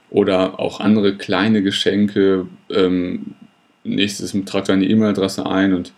Oder 0.10 0.60
auch 0.60 0.80
andere 0.80 1.18
kleine 1.18 1.62
Geschenke. 1.62 2.48
Ähm, 2.70 3.36
nächstes 3.84 4.36
trag 4.46 4.66
deine 4.66 4.86
E-Mail-Adresse 4.86 5.46
ein 5.46 5.74
und 5.74 5.94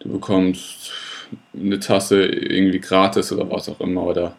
du 0.00 0.08
bekommst 0.08 0.92
eine 1.54 1.78
Tasse 1.78 2.24
irgendwie 2.24 2.80
gratis 2.80 3.30
oder 3.30 3.50
was 3.50 3.68
auch 3.68 3.80
immer. 3.80 4.04
Oder 4.04 4.36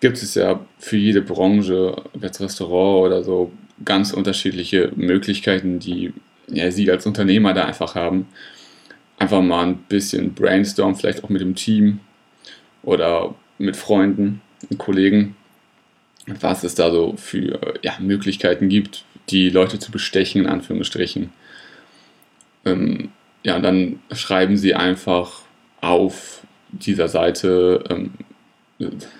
gibt 0.00 0.16
es 0.16 0.34
ja 0.34 0.60
für 0.78 0.96
jede 0.96 1.20
Branche, 1.20 1.96
jetzt 2.20 2.40
Restaurant 2.40 3.06
oder 3.06 3.22
so, 3.22 3.52
ganz 3.84 4.12
unterschiedliche 4.12 4.90
Möglichkeiten, 4.96 5.78
die 5.78 6.14
ja, 6.48 6.70
Sie 6.70 6.90
als 6.90 7.06
Unternehmer 7.06 7.52
da 7.52 7.66
einfach 7.66 7.94
haben 7.94 8.26
einfach 9.18 9.42
mal 9.42 9.66
ein 9.66 9.76
bisschen 9.88 10.34
brainstorm, 10.34 10.96
vielleicht 10.96 11.24
auch 11.24 11.28
mit 11.28 11.40
dem 11.40 11.54
Team 11.54 12.00
oder 12.82 13.34
mit 13.58 13.76
Freunden 13.76 14.40
und 14.70 14.78
Kollegen, 14.78 15.36
was 16.26 16.64
es 16.64 16.74
da 16.74 16.90
so 16.90 17.14
für 17.16 17.74
ja, 17.82 17.94
Möglichkeiten 18.00 18.68
gibt, 18.68 19.04
die 19.30 19.50
Leute 19.50 19.78
zu 19.78 19.90
bestechen, 19.90 20.42
in 20.42 20.46
Anführungsstrichen. 20.48 21.30
Ähm, 22.64 23.10
ja, 23.42 23.58
dann 23.58 24.00
schreiben 24.12 24.56
sie 24.56 24.74
einfach 24.74 25.42
auf 25.80 26.46
dieser 26.70 27.08
Seite 27.08 27.84
ähm, 27.90 28.12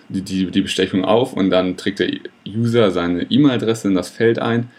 die, 0.09 0.23
die, 0.23 0.51
die 0.51 0.63
Bestechung 0.63 1.05
auf 1.05 1.35
und 1.35 1.51
dann 1.51 1.77
trägt 1.77 2.01
der 2.01 2.11
User 2.47 2.91
seine 2.91 3.23
E-Mail-Adresse 3.23 3.89
in 3.89 3.95
das 3.95 4.09
Feld 4.11 4.39
ein 4.39 4.71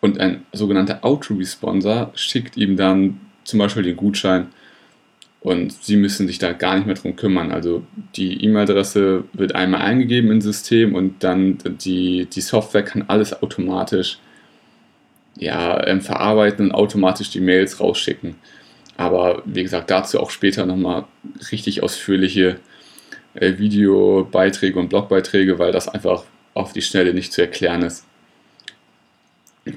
und 0.00 0.20
ein 0.20 0.44
sogenannter 0.52 1.04
Autoresponsor 1.04 2.12
schickt 2.14 2.56
ihm 2.56 2.76
dann 2.76 3.20
zum 3.44 3.58
Beispiel 3.58 3.82
den 3.82 3.96
Gutschein 3.96 4.48
und 5.44 5.72
Sie 5.72 5.96
müssen 5.96 6.26
sich 6.26 6.38
da 6.38 6.52
gar 6.52 6.76
nicht 6.76 6.86
mehr 6.86 6.94
drum 6.94 7.16
kümmern. 7.16 7.52
Also 7.52 7.84
die 8.16 8.42
E-Mail-Adresse 8.42 9.24
wird 9.34 9.54
einmal 9.54 9.82
eingegeben 9.82 10.30
ins 10.30 10.44
System 10.44 10.94
und 10.94 11.22
dann 11.22 11.58
die, 11.66 12.24
die 12.26 12.40
Software 12.40 12.82
kann 12.82 13.04
alles 13.08 13.42
automatisch 13.42 14.18
ja, 15.36 15.86
ähm, 15.86 16.00
verarbeiten 16.00 16.70
und 16.70 16.74
automatisch 16.74 17.28
die 17.28 17.40
Mails 17.40 17.78
rausschicken. 17.78 18.36
Aber 18.96 19.42
wie 19.44 19.62
gesagt, 19.62 19.90
dazu 19.90 20.18
auch 20.18 20.30
später 20.30 20.64
nochmal 20.64 21.04
richtig 21.52 21.82
ausführliche 21.82 22.58
äh, 23.34 23.58
Videobeiträge 23.58 24.78
und 24.78 24.88
Blogbeiträge, 24.88 25.58
weil 25.58 25.72
das 25.72 25.88
einfach 25.88 26.24
auf 26.54 26.72
die 26.72 26.82
Schnelle 26.82 27.12
nicht 27.12 27.34
zu 27.34 27.42
erklären 27.42 27.82
ist. 27.82 28.06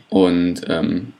Und 0.10 0.62
ähm, 0.70 1.12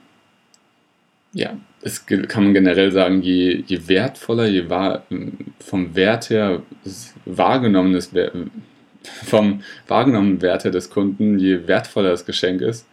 ja, 1.34 1.58
es 1.82 2.06
kann 2.06 2.44
man 2.44 2.54
generell 2.54 2.90
sagen, 2.90 3.22
je, 3.22 3.62
je 3.66 3.88
wertvoller, 3.88 4.46
je 4.46 4.68
wahr, 4.68 5.04
vom 5.60 5.94
Wert 5.94 6.30
her 6.30 6.62
wahrgenommenes, 7.24 8.10
vom 9.24 9.62
wahrgenommenen 9.86 10.42
Wert 10.42 10.64
her 10.64 10.70
des 10.70 10.90
Kunden, 10.90 11.38
je 11.38 11.66
wertvoller 11.68 12.10
das 12.10 12.26
Geschenk 12.26 12.60
ist, 12.62 12.86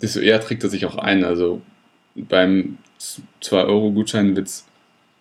desto 0.00 0.20
eher 0.20 0.40
trägt 0.40 0.62
er 0.64 0.70
sich 0.70 0.86
auch 0.86 0.96
ein. 0.96 1.24
Also 1.24 1.60
beim 2.14 2.78
2-Euro-Gutschein 3.42 4.34
wird 4.34 4.48
es 4.48 4.66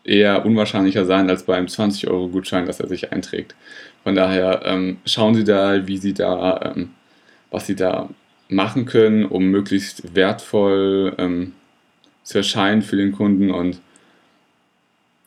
eher 0.06 0.46
unwahrscheinlicher 0.46 1.06
sein 1.06 1.30
als 1.30 1.44
beim 1.44 1.66
20-Euro-Gutschein, 1.66 2.66
dass 2.66 2.80
er 2.80 2.88
sich 2.88 3.12
einträgt. 3.12 3.56
Von 4.04 4.16
daher 4.16 4.62
ähm, 4.66 4.98
schauen 5.06 5.36
Sie 5.36 5.44
da, 5.44 5.88
wie 5.88 5.98
Sie 5.98 6.14
da, 6.14 6.74
ähm, 6.76 6.92
was 7.52 7.68
Sie 7.68 7.76
da 7.76 8.10
machen 8.50 8.86
können, 8.86 9.26
um 9.26 9.46
möglichst 9.46 10.16
wertvoll 10.16 11.16
ähm, 11.18 11.54
zu 12.24 12.38
erscheinen 12.40 12.82
für 12.82 12.96
den 12.96 13.12
Kunden 13.12 13.52
und 13.52 13.80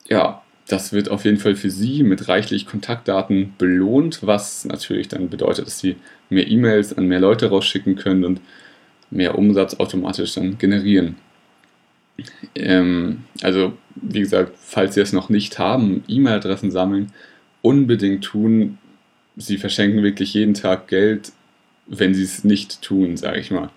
ja, 0.08 0.42
das 0.68 0.92
wird 0.92 1.10
auf 1.10 1.24
jeden 1.24 1.38
Fall 1.38 1.54
für 1.54 1.70
Sie 1.70 2.02
mit 2.02 2.28
reichlich 2.28 2.66
Kontaktdaten 2.66 3.54
belohnt, 3.56 4.20
was 4.22 4.64
natürlich 4.64 5.08
dann 5.08 5.28
bedeutet, 5.28 5.66
dass 5.66 5.78
Sie 5.78 5.96
mehr 6.28 6.48
E-Mails 6.48 6.96
an 6.96 7.06
mehr 7.06 7.20
Leute 7.20 7.48
rausschicken 7.50 7.96
können 7.96 8.24
und 8.24 8.40
mehr 9.10 9.38
Umsatz 9.38 9.74
automatisch 9.74 10.34
dann 10.34 10.58
generieren. 10.58 11.16
Ähm, 12.54 13.24
also, 13.42 13.74
wie 13.94 14.20
gesagt, 14.20 14.54
falls 14.60 14.94
Sie 14.94 15.00
es 15.00 15.12
noch 15.12 15.28
nicht 15.28 15.58
haben, 15.58 16.02
E-Mail-Adressen 16.08 16.70
sammeln, 16.70 17.12
unbedingt 17.62 18.24
tun. 18.24 18.78
Sie 19.36 19.58
verschenken 19.58 20.02
wirklich 20.02 20.34
jeden 20.34 20.54
Tag 20.54 20.88
Geld, 20.88 21.32
wenn 21.86 22.14
Sie 22.14 22.22
es 22.22 22.42
nicht 22.42 22.82
tun, 22.82 23.16
sage 23.16 23.38
ich 23.38 23.50
mal. 23.50 23.70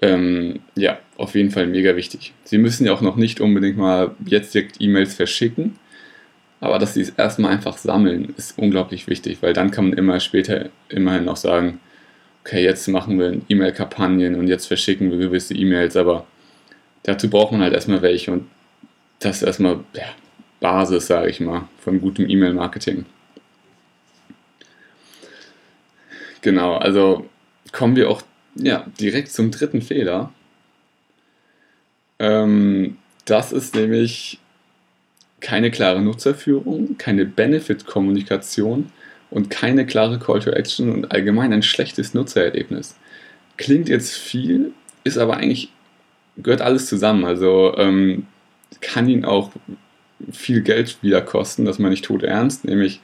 Ähm, 0.00 0.60
ja, 0.76 0.98
auf 1.16 1.34
jeden 1.34 1.50
Fall 1.50 1.66
mega 1.66 1.96
wichtig. 1.96 2.32
Sie 2.44 2.58
müssen 2.58 2.86
ja 2.86 2.92
auch 2.92 3.00
noch 3.00 3.16
nicht 3.16 3.40
unbedingt 3.40 3.76
mal 3.76 4.12
jetzt 4.24 4.54
direkt 4.54 4.76
E-Mails 4.80 5.14
verschicken, 5.14 5.76
aber 6.60 6.78
dass 6.78 6.94
Sie 6.94 7.00
es 7.00 7.10
erstmal 7.10 7.52
einfach 7.52 7.78
sammeln, 7.78 8.32
ist 8.36 8.58
unglaublich 8.58 9.08
wichtig, 9.08 9.38
weil 9.40 9.52
dann 9.52 9.70
kann 9.70 9.90
man 9.90 9.98
immer 9.98 10.20
später 10.20 10.70
immerhin 10.88 11.24
noch 11.24 11.36
sagen, 11.36 11.80
okay, 12.44 12.62
jetzt 12.62 12.86
machen 12.88 13.18
wir 13.18 13.40
E-Mail-Kampagnen 13.48 14.36
und 14.36 14.48
jetzt 14.48 14.66
verschicken 14.66 15.10
wir 15.10 15.18
gewisse 15.18 15.54
E-Mails, 15.54 15.96
aber 15.96 16.26
dazu 17.02 17.28
braucht 17.28 17.52
man 17.52 17.62
halt 17.62 17.74
erstmal 17.74 18.02
welche 18.02 18.32
und 18.32 18.48
das 19.18 19.38
ist 19.38 19.42
erstmal 19.42 19.80
ja, 19.94 20.06
Basis, 20.60 21.08
sage 21.08 21.28
ich 21.30 21.40
mal, 21.40 21.68
von 21.80 22.00
gutem 22.00 22.28
E-Mail-Marketing. 22.28 23.04
Genau, 26.40 26.76
also 26.76 27.28
kommen 27.72 27.96
wir 27.96 28.08
auch 28.08 28.22
ja, 28.58 28.86
direkt 29.00 29.32
zum 29.32 29.50
dritten 29.50 29.82
Fehler. 29.82 30.32
Ähm, 32.18 32.96
das 33.24 33.52
ist 33.52 33.74
nämlich 33.74 34.40
keine 35.40 35.70
klare 35.70 36.00
Nutzerführung, 36.00 36.98
keine 36.98 37.24
Benefit-Kommunikation 37.24 38.90
und 39.30 39.50
keine 39.50 39.86
klare 39.86 40.18
Call 40.18 40.40
to 40.40 40.50
Action 40.50 40.90
und 40.92 41.12
allgemein 41.12 41.52
ein 41.52 41.62
schlechtes 41.62 42.14
Nutzererlebnis. 42.14 42.96
Klingt 43.56 43.88
jetzt 43.88 44.16
viel, 44.16 44.72
ist 45.04 45.18
aber 45.18 45.36
eigentlich, 45.36 45.70
gehört 46.36 46.60
alles 46.60 46.86
zusammen. 46.86 47.24
Also 47.24 47.76
ähm, 47.76 48.26
kann 48.80 49.08
ihn 49.08 49.24
auch 49.24 49.52
viel 50.32 50.62
Geld 50.62 50.98
wieder 51.02 51.20
kosten, 51.20 51.64
das 51.64 51.78
meine 51.78 51.94
ich 51.94 52.02
tot 52.02 52.22
ernst, 52.24 52.64
nämlich 52.64 53.00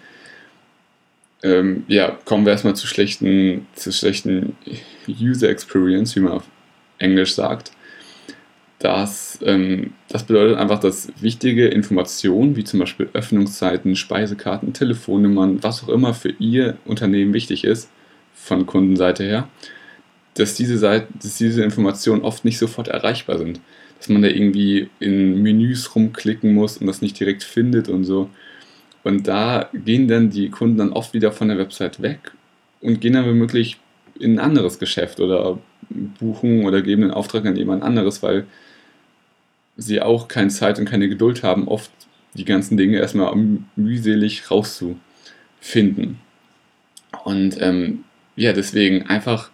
ähm, 1.45 1.85
ja, 1.89 2.19
kommen 2.25 2.47
wir 2.47 2.53
erstmal 2.53 2.75
zu 2.75 2.87
schlechten, 2.87 3.67
zu 3.75 3.93
schlechten 3.93 4.57
User 5.07 5.51
Experience, 5.51 6.17
wie 6.17 6.21
man 6.21 6.33
auf 6.33 6.45
Englisch 6.99 7.35
sagt. 7.35 7.71
Das, 8.79 9.39
ähm, 9.45 9.93
das 10.09 10.25
bedeutet 10.25 10.57
einfach, 10.59 10.81
dass 10.81 11.13
wichtige 11.21 11.69
Informationen, 11.69 12.57
wie 12.57 12.65
zum 12.65 12.81
Beispiel 12.81 13.09
Öffnungszeiten, 13.13 13.95
Speisekarten, 13.95 14.73
Telefonnummern, 14.73 15.63
was 15.63 15.85
auch 15.85 15.91
immer 15.91 16.15
für 16.15 16.31
Ihr 16.39 16.79
Unternehmen 16.87 17.35
wichtig 17.35 17.65
ist, 17.65 17.91
von 18.35 18.67
Kundenseite 18.67 19.25
her, 19.25 19.49
dass 20.35 20.55
diese, 20.55 20.79
Seite, 20.79 21.09
dass 21.23 21.37
diese 21.37 21.63
Informationen 21.63 22.23
oft 22.23 22.45
nicht 22.45 22.59
sofort 22.59 22.89
erreichbar 22.89 23.39
sind. 23.39 23.61
Dass 23.99 24.09
man 24.09 24.23
da 24.23 24.29
irgendwie 24.29 24.89
in 24.99 25.43
Menüs 25.43 25.95
rumklicken 25.95 26.53
muss 26.53 26.79
und 26.79 26.87
das 26.87 27.03
nicht 27.03 27.19
direkt 27.21 27.43
findet 27.43 27.89
und 27.89 28.05
so. 28.05 28.31
Und 29.05 29.29
da 29.29 29.69
gehen 29.73 30.09
dann 30.09 30.31
die 30.31 30.51
Kunden 30.51 30.79
dann 30.79 30.93
oft 30.93 31.13
wieder 31.13 31.31
von 31.31 31.49
der 31.49 31.59
Website 31.59 32.03
weg 32.03 32.33
und 32.81 33.01
gehen 33.01 33.13
dann 33.13 33.27
womöglich 33.27 33.79
in 34.19 34.37
ein 34.37 34.39
anderes 34.39 34.79
Geschäft 34.79 35.21
oder 35.21 35.59
buchen 36.19 36.65
oder 36.65 36.81
geben 36.83 37.03
den 37.03 37.11
Auftrag 37.11 37.45
an 37.45 37.57
jemand 37.57 37.83
anderes, 37.83 38.23
weil 38.23 38.47
sie 39.77 40.01
auch 40.01 40.29
keine 40.29 40.49
Zeit 40.49 40.79
und 40.79 40.87
keine 40.87 41.09
Geduld 41.09 41.43
haben, 41.43 41.69
oft 41.69 41.91
die 42.33 42.47
ganzen 42.47 42.77
Dinge 42.77 42.99
erstmal 42.99 43.35
mühselig 43.77 44.51
rauszufinden. 44.51 46.19
Und 47.25 47.61
ähm, 47.61 48.05
ja, 48.37 48.53
deswegen 48.53 49.07
einfach, 49.07 49.51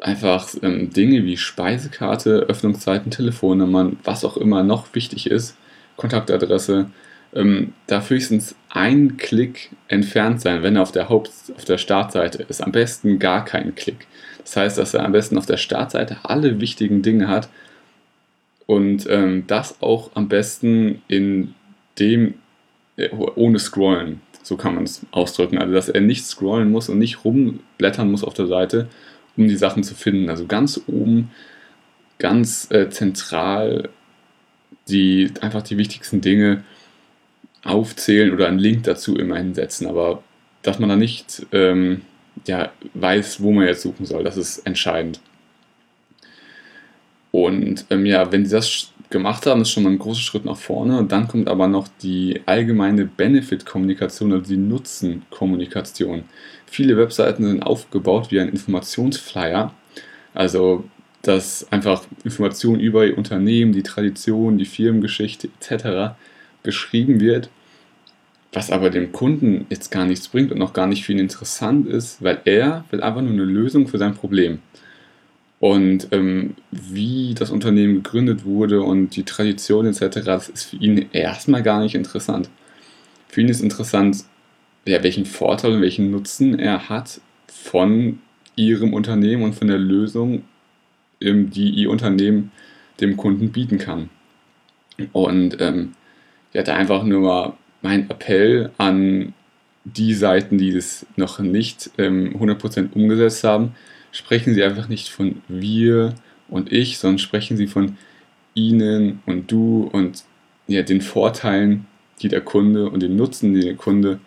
einfach 0.00 0.48
ähm, 0.62 0.90
Dinge 0.90 1.24
wie 1.24 1.36
Speisekarte, 1.36 2.46
Öffnungszeiten, 2.48 3.10
Telefonnummern, 3.10 3.98
was 4.04 4.24
auch 4.24 4.36
immer 4.36 4.62
noch 4.62 4.94
wichtig 4.94 5.30
ist, 5.30 5.56
Kontaktadresse, 5.96 6.90
ähm, 7.34 7.72
darf 7.86 8.10
höchstens 8.10 8.54
ein 8.68 9.16
Klick 9.16 9.70
entfernt 9.88 10.40
sein, 10.40 10.62
wenn 10.62 10.76
er 10.76 10.82
auf 10.82 10.92
der 10.92 11.08
Haupt 11.08 11.30
auf 11.56 11.64
der 11.64 11.78
Startseite 11.78 12.42
ist. 12.42 12.62
Am 12.62 12.72
besten 12.72 13.18
gar 13.18 13.44
keinen 13.44 13.74
Klick. 13.74 14.06
Das 14.38 14.56
heißt, 14.56 14.78
dass 14.78 14.94
er 14.94 15.04
am 15.04 15.12
besten 15.12 15.38
auf 15.38 15.46
der 15.46 15.56
Startseite 15.56 16.18
alle 16.22 16.60
wichtigen 16.60 17.02
Dinge 17.02 17.28
hat 17.28 17.48
und 18.66 19.06
ähm, 19.08 19.44
das 19.46 19.80
auch 19.82 20.10
am 20.14 20.28
besten 20.28 21.02
in 21.08 21.54
dem 21.98 22.34
äh, 22.96 23.10
ohne 23.10 23.58
Scrollen. 23.58 24.20
So 24.42 24.56
kann 24.56 24.74
man 24.74 24.84
es 24.84 25.04
ausdrücken. 25.10 25.58
Also, 25.58 25.74
dass 25.74 25.88
er 25.88 26.00
nicht 26.00 26.24
scrollen 26.24 26.70
muss 26.70 26.88
und 26.88 26.98
nicht 26.98 27.24
rumblättern 27.24 28.10
muss 28.10 28.24
auf 28.24 28.34
der 28.34 28.46
Seite, 28.46 28.88
um 29.36 29.46
die 29.46 29.56
Sachen 29.56 29.82
zu 29.82 29.94
finden. 29.94 30.30
Also 30.30 30.46
ganz 30.46 30.80
oben, 30.86 31.30
ganz 32.18 32.70
äh, 32.70 32.88
zentral 32.90 33.90
die 34.88 35.30
einfach 35.40 35.62
die 35.62 35.78
wichtigsten 35.78 36.20
Dinge 36.20 36.64
aufzählen 37.64 38.32
oder 38.32 38.48
einen 38.48 38.58
Link 38.58 38.84
dazu 38.84 39.16
immer 39.16 39.36
hinsetzen, 39.36 39.86
aber 39.86 40.22
dass 40.62 40.78
man 40.78 40.88
da 40.88 40.96
nicht 40.96 41.46
ähm, 41.52 42.02
ja, 42.46 42.70
weiß, 42.94 43.42
wo 43.42 43.52
man 43.52 43.66
jetzt 43.66 43.82
suchen 43.82 44.06
soll, 44.06 44.24
das 44.24 44.36
ist 44.36 44.58
entscheidend. 44.60 45.20
Und 47.32 47.86
ähm, 47.90 48.06
ja, 48.06 48.32
wenn 48.32 48.44
sie 48.44 48.56
das 48.56 48.92
gemacht 49.08 49.46
haben, 49.46 49.62
ist 49.62 49.70
schon 49.70 49.84
mal 49.84 49.90
ein 49.90 49.98
großer 49.98 50.20
Schritt 50.20 50.44
nach 50.44 50.56
vorne. 50.56 51.04
Dann 51.04 51.28
kommt 51.28 51.48
aber 51.48 51.68
noch 51.68 51.88
die 52.02 52.40
allgemeine 52.46 53.04
Benefit-Kommunikation, 53.04 54.32
also 54.32 54.48
die 54.48 54.56
Nutzen-Kommunikation. 54.56 56.24
Viele 56.66 56.96
Webseiten 56.96 57.44
sind 57.44 57.62
aufgebaut 57.62 58.30
wie 58.30 58.40
ein 58.40 58.48
Informationsflyer. 58.48 59.72
Also, 60.34 60.84
dass 61.22 61.70
einfach 61.72 62.04
Informationen 62.24 62.80
über 62.80 63.06
ihr 63.06 63.18
Unternehmen, 63.18 63.72
die 63.72 63.82
Tradition, 63.82 64.58
die 64.58 64.64
Firmengeschichte 64.64 65.48
etc 65.60 66.14
beschrieben 66.62 67.20
wird, 67.20 67.50
was 68.52 68.70
aber 68.70 68.90
dem 68.90 69.12
Kunden 69.12 69.66
jetzt 69.70 69.90
gar 69.90 70.04
nichts 70.04 70.28
bringt 70.28 70.50
und 70.50 70.58
noch 70.58 70.72
gar 70.72 70.86
nicht 70.86 71.04
für 71.04 71.12
ihn 71.12 71.18
interessant 71.18 71.86
ist, 71.86 72.22
weil 72.22 72.40
er 72.44 72.84
will 72.90 73.00
einfach 73.00 73.22
nur 73.22 73.32
eine 73.32 73.44
Lösung 73.44 73.86
für 73.86 73.98
sein 73.98 74.14
Problem. 74.14 74.58
Und 75.60 76.08
ähm, 76.10 76.54
wie 76.70 77.34
das 77.34 77.50
Unternehmen 77.50 77.96
gegründet 78.02 78.44
wurde 78.44 78.82
und 78.82 79.14
die 79.14 79.24
Tradition 79.24 79.86
etc., 79.86 80.22
das 80.24 80.48
ist 80.48 80.64
für 80.64 80.76
ihn 80.76 81.06
erstmal 81.12 81.62
gar 81.62 81.80
nicht 81.80 81.94
interessant. 81.94 82.48
Für 83.28 83.42
ihn 83.42 83.48
ist 83.48 83.60
interessant, 83.60 84.24
ja, 84.86 85.02
welchen 85.02 85.26
Vorteil 85.26 85.74
und 85.74 85.82
welchen 85.82 86.10
Nutzen 86.10 86.58
er 86.58 86.88
hat 86.88 87.20
von 87.46 88.20
ihrem 88.56 88.94
Unternehmen 88.94 89.42
und 89.42 89.54
von 89.54 89.68
der 89.68 89.78
Lösung, 89.78 90.44
ähm, 91.20 91.50
die 91.50 91.68
ihr 91.68 91.90
Unternehmen 91.90 92.50
dem 93.00 93.16
Kunden 93.16 93.52
bieten 93.52 93.78
kann. 93.78 94.08
Und 95.12 95.60
ähm, 95.60 95.92
ja, 96.52 96.62
da 96.62 96.74
einfach 96.74 97.04
nur 97.04 97.56
mein 97.82 98.10
Appell 98.10 98.70
an 98.78 99.34
die 99.84 100.14
Seiten, 100.14 100.58
die 100.58 100.72
das 100.72 101.06
noch 101.16 101.38
nicht 101.38 101.90
ähm, 101.98 102.36
100% 102.38 102.92
umgesetzt 102.92 103.44
haben, 103.44 103.74
sprechen 104.12 104.54
Sie 104.54 104.62
einfach 104.62 104.88
nicht 104.88 105.08
von 105.08 105.42
wir 105.48 106.14
und 106.48 106.72
ich, 106.72 106.98
sondern 106.98 107.18
sprechen 107.18 107.56
Sie 107.56 107.66
von 107.66 107.96
Ihnen 108.54 109.22
und 109.26 109.50
du 109.50 109.88
und 109.92 110.24
ja, 110.66 110.82
den 110.82 111.00
Vorteilen, 111.00 111.86
die 112.20 112.28
der 112.28 112.40
Kunde 112.40 112.90
und 112.90 113.02
den 113.02 113.16
Nutzen, 113.16 113.54
den 113.54 113.64
der 113.64 113.76
Kunde 113.76 114.20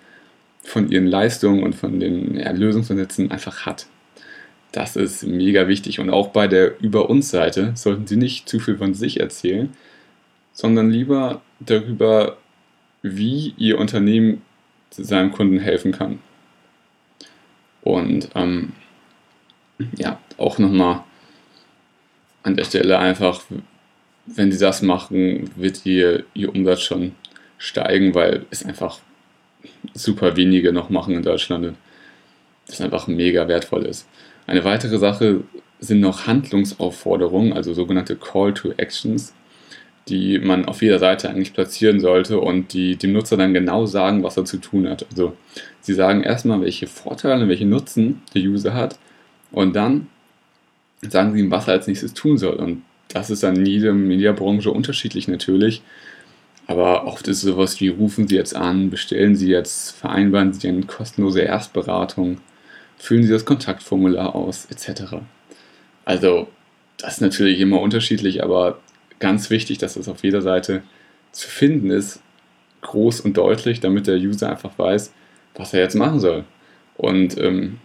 von 0.63 0.89
Ihren 0.89 1.07
Leistungen 1.07 1.63
und 1.63 1.75
von 1.75 1.99
den 1.99 2.35
ja, 2.35 2.51
Lösungsansätzen 2.51 3.31
einfach 3.31 3.65
hat. 3.65 3.87
Das 4.71 4.95
ist 4.95 5.23
mega 5.23 5.67
wichtig. 5.67 5.99
Und 5.99 6.09
auch 6.09 6.29
bei 6.29 6.47
der 6.47 6.81
Über 6.81 7.09
uns 7.09 7.29
Seite 7.29 7.73
sollten 7.75 8.07
Sie 8.07 8.17
nicht 8.17 8.49
zu 8.49 8.59
viel 8.59 8.77
von 8.77 8.93
sich 8.93 9.19
erzählen, 9.19 9.69
sondern 10.53 10.91
lieber 10.91 11.41
darüber, 11.59 12.37
wie 13.01 13.53
Ihr 13.57 13.79
Unternehmen 13.79 14.41
seinem 14.91 15.31
Kunden 15.31 15.59
helfen 15.59 15.91
kann. 15.91 16.19
Und 17.81 18.29
ähm, 18.35 18.73
ja, 19.97 20.19
auch 20.37 20.59
nochmal 20.59 21.03
an 22.43 22.55
der 22.55 22.63
Stelle 22.63 22.99
einfach, 22.99 23.41
wenn 24.25 24.51
Sie 24.51 24.59
das 24.59 24.81
machen, 24.81 25.49
wird 25.55 25.85
Ihr, 25.85 26.25
Ihr 26.33 26.53
Umsatz 26.53 26.81
schon 26.81 27.13
steigen, 27.57 28.13
weil 28.13 28.45
es 28.51 28.63
einfach 28.63 28.99
super 29.93 30.35
wenige 30.35 30.71
noch 30.71 30.89
machen 30.89 31.15
in 31.15 31.23
Deutschland. 31.23 31.75
Das 32.67 32.79
einfach 32.79 33.07
mega 33.07 33.47
wertvoll 33.47 33.85
ist. 33.85 34.07
Eine 34.47 34.63
weitere 34.63 34.97
Sache 34.97 35.43
sind 35.79 35.99
noch 35.99 36.27
Handlungsaufforderungen, 36.27 37.53
also 37.53 37.73
sogenannte 37.73 38.15
Call 38.15 38.53
to 38.53 38.71
Actions 38.77 39.33
die 40.09 40.39
man 40.39 40.65
auf 40.65 40.81
jeder 40.81 40.99
Seite 40.99 41.29
eigentlich 41.29 41.53
platzieren 41.53 41.99
sollte 41.99 42.39
und 42.39 42.73
die 42.73 42.97
dem 42.97 43.13
Nutzer 43.13 43.37
dann 43.37 43.53
genau 43.53 43.85
sagen, 43.85 44.23
was 44.23 44.37
er 44.37 44.45
zu 44.45 44.57
tun 44.57 44.89
hat. 44.89 45.05
Also 45.09 45.35
sie 45.81 45.93
sagen 45.93 46.23
erstmal, 46.23 46.61
welche 46.61 46.87
Vorteile, 46.87 47.47
welche 47.47 47.65
Nutzen 47.65 48.21
der 48.33 48.41
User 48.41 48.73
hat 48.73 48.99
und 49.51 49.75
dann 49.75 50.07
sagen 51.01 51.33
sie 51.33 51.39
ihm, 51.39 51.51
was 51.51 51.67
er 51.67 51.73
als 51.73 51.87
nächstes 51.87 52.13
tun 52.13 52.37
soll. 52.37 52.55
Und 52.55 52.83
das 53.09 53.29
ist 53.29 53.43
in 53.43 53.65
jeder 53.65 53.93
Mediabranche 53.93 54.71
unterschiedlich 54.71 55.27
natürlich. 55.27 55.81
Aber 56.65 57.05
oft 57.07 57.27
ist 57.27 57.37
es 57.37 57.43
sowas 57.43 57.79
wie, 57.81 57.89
rufen 57.89 58.27
Sie 58.27 58.35
jetzt 58.35 58.55
an, 58.55 58.89
bestellen 58.89 59.35
Sie 59.35 59.49
jetzt, 59.49 59.91
vereinbaren 59.91 60.53
Sie 60.53 60.67
eine 60.67 60.83
kostenlose 60.83 61.41
Erstberatung, 61.41 62.37
füllen 62.97 63.23
Sie 63.23 63.31
das 63.31 63.43
Kontaktformular 63.43 64.33
aus, 64.33 64.65
etc. 64.69 65.17
Also, 66.05 66.47
das 66.97 67.15
ist 67.15 67.21
natürlich 67.21 67.59
immer 67.59 67.81
unterschiedlich, 67.81 68.43
aber 68.43 68.79
ganz 69.19 69.49
wichtig, 69.49 69.77
dass 69.77 69.95
es 69.95 70.07
auf 70.07 70.23
jeder 70.23 70.41
Seite 70.41 70.83
zu 71.31 71.49
finden 71.49 71.89
ist, 71.89 72.21
groß 72.81 73.21
und 73.21 73.37
deutlich, 73.37 73.79
damit 73.79 74.07
der 74.07 74.17
User 74.17 74.49
einfach 74.49 74.77
weiß, 74.77 75.13
was 75.55 75.73
er 75.73 75.81
jetzt 75.81 75.95
machen 75.95 76.19
soll. 76.19 76.43
Und 76.97 77.37
ähm, 77.37 77.79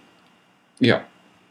ja, 0.80 1.04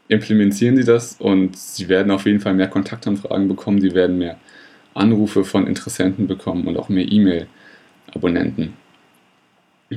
implementieren 0.08 0.76
Sie 0.76 0.84
das 0.84 1.16
und 1.18 1.56
Sie 1.56 1.88
werden 1.88 2.10
auf 2.10 2.26
jeden 2.26 2.40
Fall 2.40 2.54
mehr 2.54 2.68
Kontaktanfragen 2.68 3.48
bekommen, 3.48 3.80
Sie 3.80 3.94
werden 3.94 4.18
mehr 4.18 4.38
Anrufe 4.94 5.44
von 5.44 5.66
Interessenten 5.66 6.26
bekommen 6.26 6.66
und 6.66 6.76
auch 6.76 6.88
mehr 6.88 7.10
E-Mail-Abonnenten. 7.10 8.74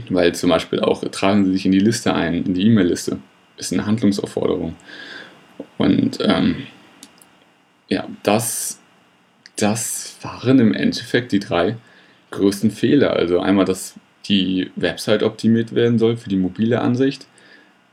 Weil 0.10 0.34
zum 0.36 0.50
Beispiel 0.50 0.80
auch 0.80 1.04
tragen 1.12 1.46
Sie 1.46 1.52
sich 1.52 1.66
in 1.66 1.72
die 1.72 1.80
Liste 1.80 2.14
ein, 2.14 2.46
in 2.46 2.54
die 2.54 2.66
E-Mail-Liste. 2.68 3.20
Ist 3.58 3.74
eine 3.74 3.86
Handlungsaufforderung. 3.86 4.76
Und 5.78 6.20
ähm, 6.22 6.68
ja, 7.90 8.08
das 8.24 8.81
das 9.62 10.18
waren 10.22 10.60
im 10.60 10.74
Endeffekt 10.74 11.32
die 11.32 11.40
drei 11.40 11.76
größten 12.32 12.72
Fehler. 12.72 13.14
Also 13.14 13.40
einmal, 13.40 13.66
dass 13.66 13.96
die 14.26 14.72
Website 14.76 15.24
optimiert 15.24 15.76
werden 15.76 16.00
soll 16.00 16.18
für 16.18 16.30
die 16.30 16.38
mobile 16.38 16.82
Ansicht, 16.82 17.28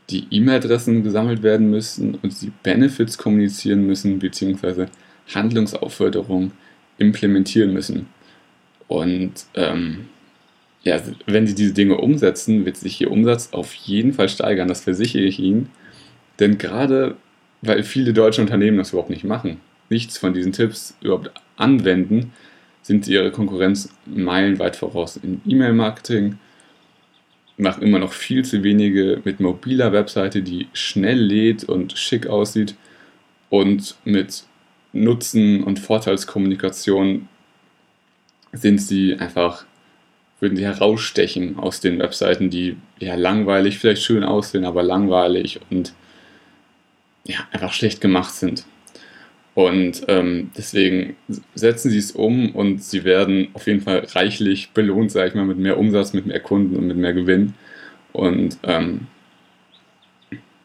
die 0.09 0.25
E-Mail-Adressen 0.31 1.03
gesammelt 1.03 1.43
werden 1.43 1.69
müssen 1.69 2.15
und 2.15 2.41
die 2.41 2.51
Benefits 2.63 3.17
kommunizieren 3.17 3.85
müssen, 3.85 4.19
beziehungsweise 4.19 4.87
Handlungsaufforderungen 5.33 6.51
implementieren 6.97 7.73
müssen. 7.73 8.07
Und 8.87 9.45
ähm, 9.53 10.07
ja, 10.83 10.99
wenn 11.27 11.45
sie 11.45 11.55
diese 11.55 11.73
Dinge 11.73 11.97
umsetzen, 11.97 12.65
wird 12.65 12.77
sich 12.77 12.99
ihr 13.01 13.11
Umsatz 13.11 13.49
auf 13.51 13.73
jeden 13.73 14.13
Fall 14.13 14.29
steigern, 14.29 14.67
das 14.67 14.81
versichere 14.81 15.23
ich 15.23 15.39
Ihnen. 15.39 15.69
Denn 16.39 16.57
gerade 16.57 17.17
weil 17.61 17.83
viele 17.83 18.13
deutsche 18.13 18.41
Unternehmen 18.41 18.77
das 18.77 18.91
überhaupt 18.91 19.09
nicht 19.09 19.23
machen, 19.23 19.59
nichts 19.89 20.17
von 20.17 20.33
diesen 20.33 20.51
Tipps 20.51 20.95
überhaupt 21.01 21.31
anwenden, 21.57 22.33
sind 22.81 23.05
sie 23.05 23.13
ihre 23.13 23.31
Konkurrenz 23.31 23.93
meilenweit 24.05 24.75
voraus. 24.75 25.17
Im 25.17 25.41
E-Mail-Marketing 25.45 26.37
machen 27.57 27.83
immer 27.83 27.99
noch 27.99 28.13
viel 28.13 28.45
zu 28.45 28.63
wenige 28.63 29.21
mit 29.25 29.39
mobiler 29.39 29.91
Webseite, 29.91 30.41
die 30.41 30.67
schnell 30.73 31.19
lädt 31.19 31.65
und 31.65 31.97
schick 31.97 32.27
aussieht 32.27 32.75
und 33.49 33.95
mit 34.05 34.43
Nutzen 34.93 35.63
und 35.63 35.79
Vorteilskommunikation 35.79 37.27
sind 38.51 38.81
sie 38.81 39.15
einfach, 39.15 39.65
würden 40.39 40.55
sie 40.55 40.65
herausstechen 40.65 41.59
aus 41.59 41.81
den 41.81 41.99
Webseiten, 41.99 42.49
die 42.49 42.77
ja 42.97 43.15
langweilig, 43.15 43.77
vielleicht 43.77 44.03
schön 44.03 44.23
aussehen, 44.23 44.65
aber 44.65 44.81
langweilig 44.81 45.59
und 45.69 45.93
ja, 47.25 47.37
einfach 47.51 47.73
schlecht 47.73 48.01
gemacht 48.01 48.33
sind. 48.33 48.65
Und 49.59 50.03
ähm, 50.07 50.51
deswegen 50.57 51.17
setzen 51.53 51.91
sie 51.91 51.97
es 51.97 52.13
um 52.13 52.55
und 52.55 52.81
sie 52.81 53.03
werden 53.03 53.49
auf 53.51 53.67
jeden 53.67 53.81
Fall 53.81 54.07
reichlich 54.13 54.71
belohnt, 54.71 55.11
sage 55.11 55.27
ich 55.27 55.35
mal, 55.35 55.43
mit 55.43 55.57
mehr 55.57 55.77
Umsatz, 55.77 56.13
mit 56.13 56.25
mehr 56.25 56.39
Kunden 56.39 56.77
und 56.77 56.87
mit 56.87 56.95
mehr 56.95 57.11
Gewinn. 57.11 57.55
Und 58.13 58.57
ähm, 58.63 59.07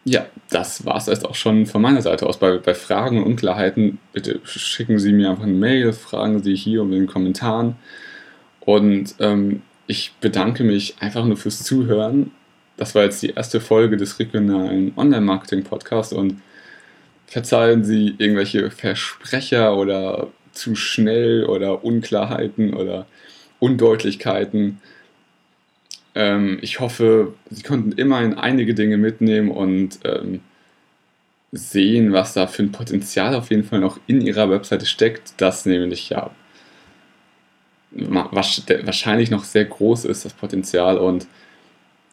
ja, 0.05 0.27
das 0.49 0.87
war 0.87 0.95
es 0.95 1.07
jetzt 1.07 1.27
auch 1.27 1.35
schon 1.35 1.67
von 1.67 1.83
meiner 1.83 2.03
Seite 2.03 2.25
aus. 2.25 2.39
Bei, 2.39 2.59
bei 2.59 2.73
Fragen 2.73 3.19
und 3.19 3.25
Unklarheiten, 3.25 3.99
bitte 4.13 4.39
schicken 4.45 5.01
Sie 5.01 5.13
mir 5.13 5.31
einfach 5.31 5.43
eine 5.43 5.55
Mail, 5.55 5.93
fragen 5.93 6.41
Sie 6.41 6.55
hier 6.55 6.83
in 6.83 6.93
den 6.93 7.09
Kommentaren. 7.09 7.75
Und 8.61 9.17
ähm, 9.19 9.63
ich 9.89 10.13
bedanke 10.21 10.63
mich 10.63 10.95
einfach 11.01 11.25
nur 11.25 11.37
fürs 11.37 11.65
Zuhören. 11.65 12.31
Das 12.77 12.95
war 12.95 13.03
jetzt 13.03 13.21
die 13.25 13.31
erste 13.31 13.59
Folge 13.61 13.97
des 13.97 14.21
regionalen 14.21 14.93
Online-Marketing-Podcasts 14.97 16.13
und 16.13 16.37
verzeihen 17.27 17.85
Sie 17.85 18.15
irgendwelche 18.19 18.71
Versprecher 18.71 19.77
oder 19.77 20.29
zu 20.53 20.75
schnell 20.75 21.45
oder 21.45 21.85
Unklarheiten 21.85 22.75
oder 22.75 23.07
Undeutlichkeiten. 23.59 24.81
Ähm, 26.15 26.59
ich 26.63 26.81
hoffe, 26.81 27.35
Sie 27.51 27.63
konnten 27.63 27.93
immerhin 27.93 28.35
einige 28.35 28.75
Dinge 28.75 28.97
mitnehmen 28.97 29.51
und 29.51 29.99
ähm, 30.05 30.41
sehen, 31.53 32.13
was 32.13 32.35
da 32.35 32.47
für 32.47 32.63
ein 32.63 32.73
Potenzial 32.73 33.35
auf 33.35 33.51
jeden 33.51 33.65
Fall 33.65 33.81
noch 33.81 33.99
in 34.07 34.21
Ihrer 34.21 34.51
Webseite 34.51 34.87
steckt, 34.87 35.35
das 35.39 35.67
nämlich 35.67 36.11
ja 36.11 36.31
wahrscheinlich 37.95 39.31
noch 39.31 39.45
sehr 39.45 39.65
groß 39.65 40.05
ist, 40.05 40.25
das 40.25 40.33
Potenzial. 40.33 40.99
Und 40.99 41.29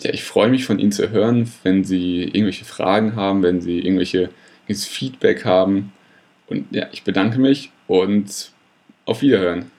ja, 0.02 0.12
ich 0.14 0.24
freue 0.24 0.50
mich 0.50 0.66
von 0.66 0.80
Ihnen 0.80 0.92
zu 0.92 1.10
hören, 1.10 1.52
wenn 1.64 1.84
Sie 1.84 2.24
irgendwelche 2.24 2.66
Fragen 2.66 3.16
haben, 3.16 3.42
wenn 3.42 3.62
Sie 3.62 3.80
irgendwelche 3.80 4.30
Feedback 4.74 5.46
haben. 5.46 5.94
Und 6.48 6.68
ja, 6.72 6.88
ich 6.92 7.04
bedanke 7.04 7.40
mich 7.40 7.72
und 7.88 8.52
auf 9.06 9.22
Wiederhören. 9.22 9.72